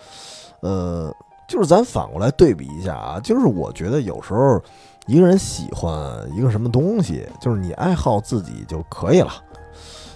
[0.61, 1.13] 呃，
[1.47, 4.61] 就是咱反过来对比一下啊，就是我觉得有时候。
[5.09, 5.89] 一个人喜欢
[6.35, 9.31] 一个什么东西，就是你爱好自己就可以了。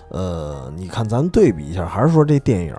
[0.10, 2.76] 呃，你看咱对比一下，还是说这电影，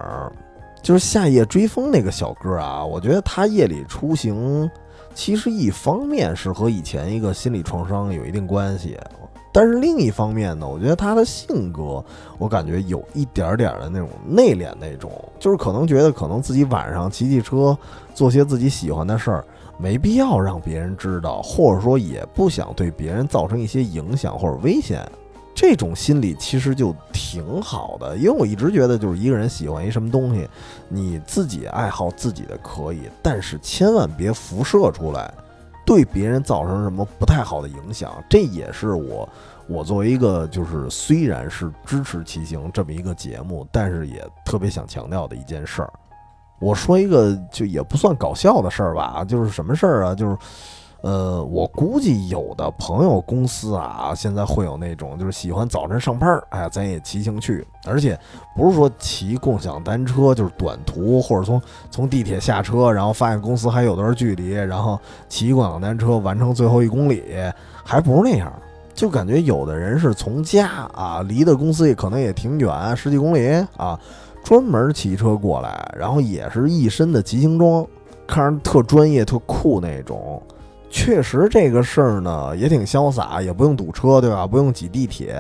[0.83, 4.71] 就是夏夜追风那个小哥啊，我觉得他夜里出行，
[5.15, 8.99] 其实一方面是和以前一个心理创伤有一定关系，
[9.53, 12.03] 但是另一方面呢，我觉得他的性格，
[12.39, 17.77] 我感觉有一点点的那种内敛那种，就是可能觉得可能自己晚上骑骑车，
[18.15, 19.45] 做些自己喜欢的事儿。
[19.79, 25.05] 没必要让别人知道，或者说也不想对别人造成一些影响或者危险，
[25.55, 28.17] 这种心理其实就挺好的。
[28.17, 30.49] 因为我一直觉得，就是一个人喜欢一什么东西，
[30.89, 35.33] 你自己爱好自己的可以，但是千万别辐射出来，
[35.85, 38.13] 对别人造成什么不太好的影响。
[38.29, 39.29] 这也是我，
[39.67, 45.93] 我作为一个就是虽然是支持骑行这么一个节目，但是也特别想强调的一件事儿。
[46.61, 50.15] 我说一个就也不算搞笑的事儿吧，就是什么事儿啊？
[50.15, 50.37] 就是，
[51.03, 58.19] 呃，我估计有的朋友公司啊，现在会有那种就是喜欢早晨上班儿，哎，咱也骑行去，而且
[58.57, 64.99] 不是说骑共享单车，就是短途或者从从地铁下车，然后发现公司还有段距离，然后
[65.29, 67.25] 骑共享单车完成最后一公里，
[67.85, 68.53] 还不是那样，
[68.95, 73.99] 就感觉有的人是从家啊，离的公司也可能也挺远，十几公里啊。
[74.45, 77.87] 专门骑车过来，然后也是一身的骑行装，
[78.27, 80.43] 看着特专业、特酷那种。
[80.93, 84.47] 确实，这个事儿呢也挺潇洒，也不用堵车，对吧？
[84.47, 85.35] 不用挤地铁，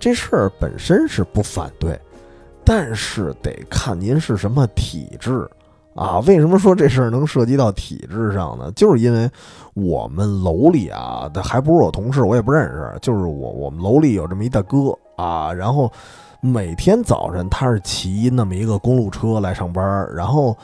[0.00, 1.98] 这事儿本身是不反对，
[2.64, 5.48] 但是得看您是什么体质
[5.94, 6.18] 啊。
[6.26, 8.72] 为什么说这事儿能涉及到体质上呢？
[8.72, 9.30] 就是因为
[9.74, 15.90] 我们楼里啊，还不是我同事，我也不认识，就是我我们楼里有这么一大哥啊，然后。
[16.40, 20.56] 每天早晨，他是骑那么一个公路车来上班然后，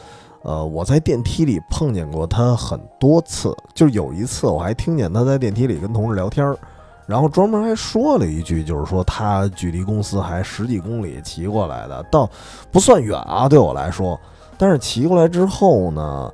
[0.45, 3.57] 呃，我在电梯里碰见过他很多次。
[3.73, 6.55] 就有一次，我还听见他在电梯里跟同事聊天儿
[7.07, 12.29] 然后专门还说了一句，就是说他距离公司还十几公里骑过来的，倒
[12.71, 14.21] 不算远啊，对我来说。
[14.59, 16.31] 但是骑过来之后呢，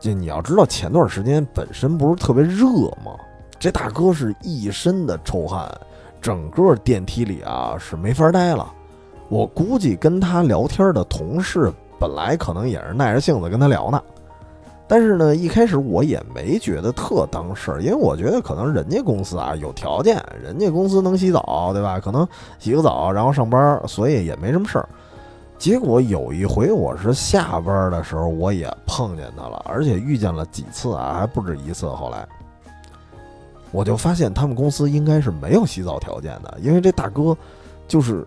[0.00, 2.68] 就你要知道，前段时间本身不是特别热
[3.04, 3.12] 吗？
[3.58, 5.68] 这大哥是一身的臭汗，
[6.20, 8.72] 整个电梯里啊是没法待了。
[9.28, 14.00] 我估计跟他聊天的同事本来可能也是耐着性子跟他聊呢，
[14.86, 21.98] 但是呢，一开始我也没觉得特当事儿，因为我觉得可能人家公司啊有条件，人家公司能洗澡，对吧？
[21.98, 22.26] 可能
[22.58, 24.88] 洗个澡然后上班，所以也没什么事儿。
[25.58, 31.86] 结果有一回我是下班的时候，我也碰见他了，而且遇见了几次啊，还不止一次。
[31.88, 32.26] 后来
[33.72, 37.36] 我就发现他们公司应该是没有洗澡条件的，因为这大哥
[37.86, 38.26] 就是。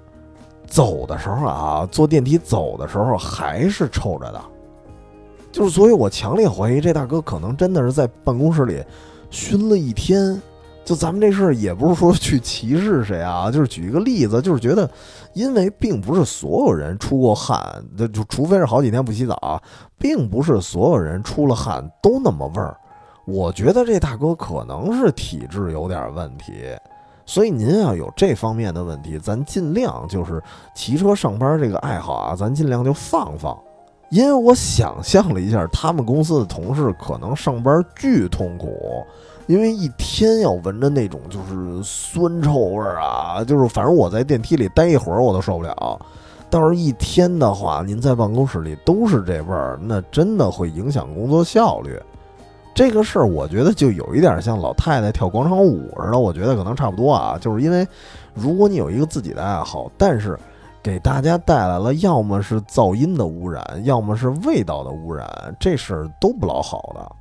[0.72, 4.42] 走的时候啊，坐电梯走的时候还是臭着的，
[5.52, 8.82] 就是所以，我强烈怀疑这大哥可能真的是在办公室里
[9.30, 10.42] 熏了一天。
[10.84, 14.90] 就咱们这事儿也不是说去歧视谁啊，就是举一个例子，就是觉得，
[15.34, 17.62] 因为并不是所有人出过汗，
[17.96, 19.62] 就就除非是好几天不洗澡，
[20.00, 22.76] 并不是所有人出了汗都那么味儿。
[23.26, 26.54] 我觉得这大哥可能是体质有点问题。
[27.26, 30.42] 所以您要有这方面的问题，咱尽量就是
[30.74, 33.58] 骑车上班这个爱好啊，咱尽量就放放。
[34.10, 39.06] 因为我想象了一下，他们公司的同事可能上班巨痛苦，
[39.48, 46.00] 因为一天要闻着那种就是酸臭味儿啊，就是反正我在电梯里待一会儿我都受不了。
[46.50, 51.98] 到时一天的话，您在办公室里都是这味儿，那真的会影响工作效率。
[52.74, 57.38] 这个事儿，我觉得就有一点像老太太跳广场舞似的，我觉得可能差不多啊。
[57.40, 57.86] 就是因为，
[58.34, 60.40] 如果你有一个自己的爱好，但是
[60.82, 65.28] 给大家带来了要么是噪音的污染，要么是味道的污染，
[65.60, 67.12] 这事儿都不老好的。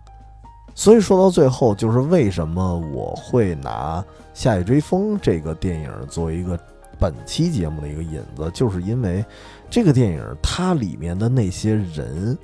[0.72, 4.00] 所以说到最后，就是为什么我会拿
[4.32, 6.56] 《夏夜追风》这个电影作为一个
[6.98, 9.22] 本期节目的一个引子，就是因为
[9.68, 12.38] 这个电影它里面的那些人。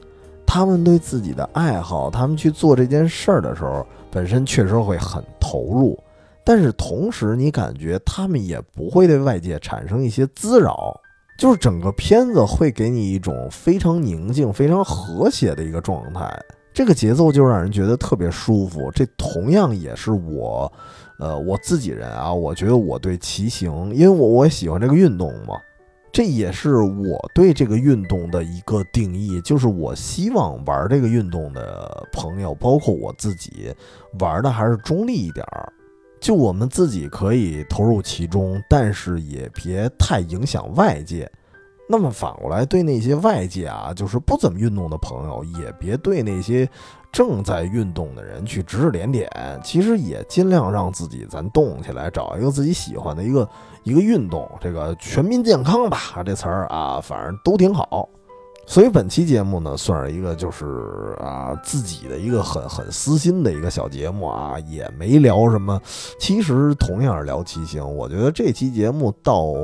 [0.47, 5.99] 他们对自己的爱好，他们去做这件事儿的时候，本身确实会很投入，
[6.45, 10.99] 但是同时你感觉他们也不会对外界产生一些滋扰，
[11.39, 16.35] 就是整个片子会给你一种非常宁静、非常和谐的一个状态，
[16.73, 18.91] 这个节奏就让人觉得特别舒服。
[18.95, 20.73] 这同样也是我，
[21.19, 25.61] 呃，我自己人啊，我觉得我对骑行，因为我我也喜欢这个运动嘛。
[26.17, 33.71] 这也是我对这个运动的一个定义，就是我希望玩这个运动的朋友，包括我自己，
[34.19, 35.71] 玩的还是中立一点儿，
[36.19, 41.31] 就我们自己可以投入其中，但是也别太影响外界。
[41.87, 46.67] 那么反过来，对那些外界啊，就是不怎么运动的朋友，也别对那些
[47.13, 49.31] 正在运动的人去指指点点。
[49.63, 53.47] 其实也尽量让自己咱动起来，找一个自己喜欢的一个。
[53.87, 58.09] 一个运动，这个全民健康吧，这词儿啊，反正都挺好。
[58.67, 65.81] 所以本期节目呢，算是一个就是啊自己的一个很很私心的一个小节目啊，也没聊什么。
[66.19, 69.55] 其实同样是聊骑行，我觉得这期节目到。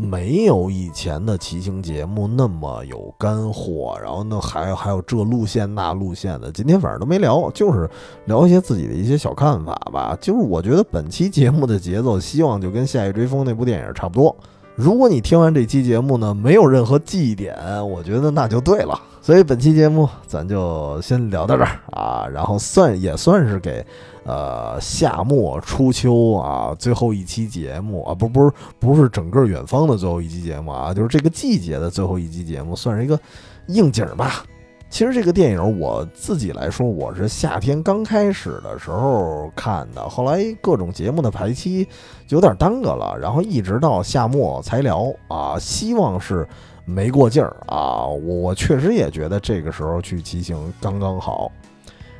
[0.00, 7.88] 没有以前的骑行节目那么有干货，然后呢，还有还有这路线那路线的，今天反正都没聊，就是
[8.24, 10.16] 聊一些自己的一些小看法吧。
[10.18, 14.34] 就是我觉得本期节目的节奏，希望就跟《夏夜追风》那部电影差不多。
[14.80, 17.54] 如果你听完这期节目呢，没有任何记忆点，
[17.88, 18.98] 我觉得那就对了。
[19.20, 23.84] 所以本期节目咱就先聊到这儿啊，然后算也算是给。
[24.22, 33.18] 呃，夏末初秋啊，最后一期节目啊，不不是不是整个远方的最后一期节目啊，就是这个季节的最后一期节目，算是一个
[33.66, 34.44] 应景吧。
[34.90, 41.86] 其实这个电影我自己来说，我是夏天刚开始的时候看的，后来各种节目的排期
[42.28, 46.46] 有点耽搁了，然后一直到夏末才聊啊，希望是
[46.84, 48.04] 没过劲儿啊。
[48.04, 51.50] 我我确实也觉得这个时候去骑行刚刚好。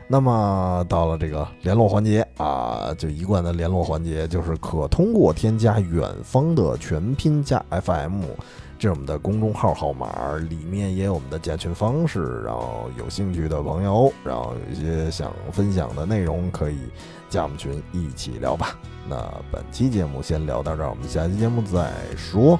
[0.06, 8.22] 那么到了这个联络环节啊，就一贯的联络环节，就是可通过添加远方的全拼加 FM，
[8.80, 12.40] 这是我们的公众号号码，里面也有我们的加群方式。
[12.46, 16.78] 然后有兴趣的朋友，然后有一些想分享的内容，可以
[17.28, 18.78] 加我们群一起聊吧。
[19.06, 19.16] 那
[19.52, 22.58] 本期节目先聊到这儿，我们下期节目再说。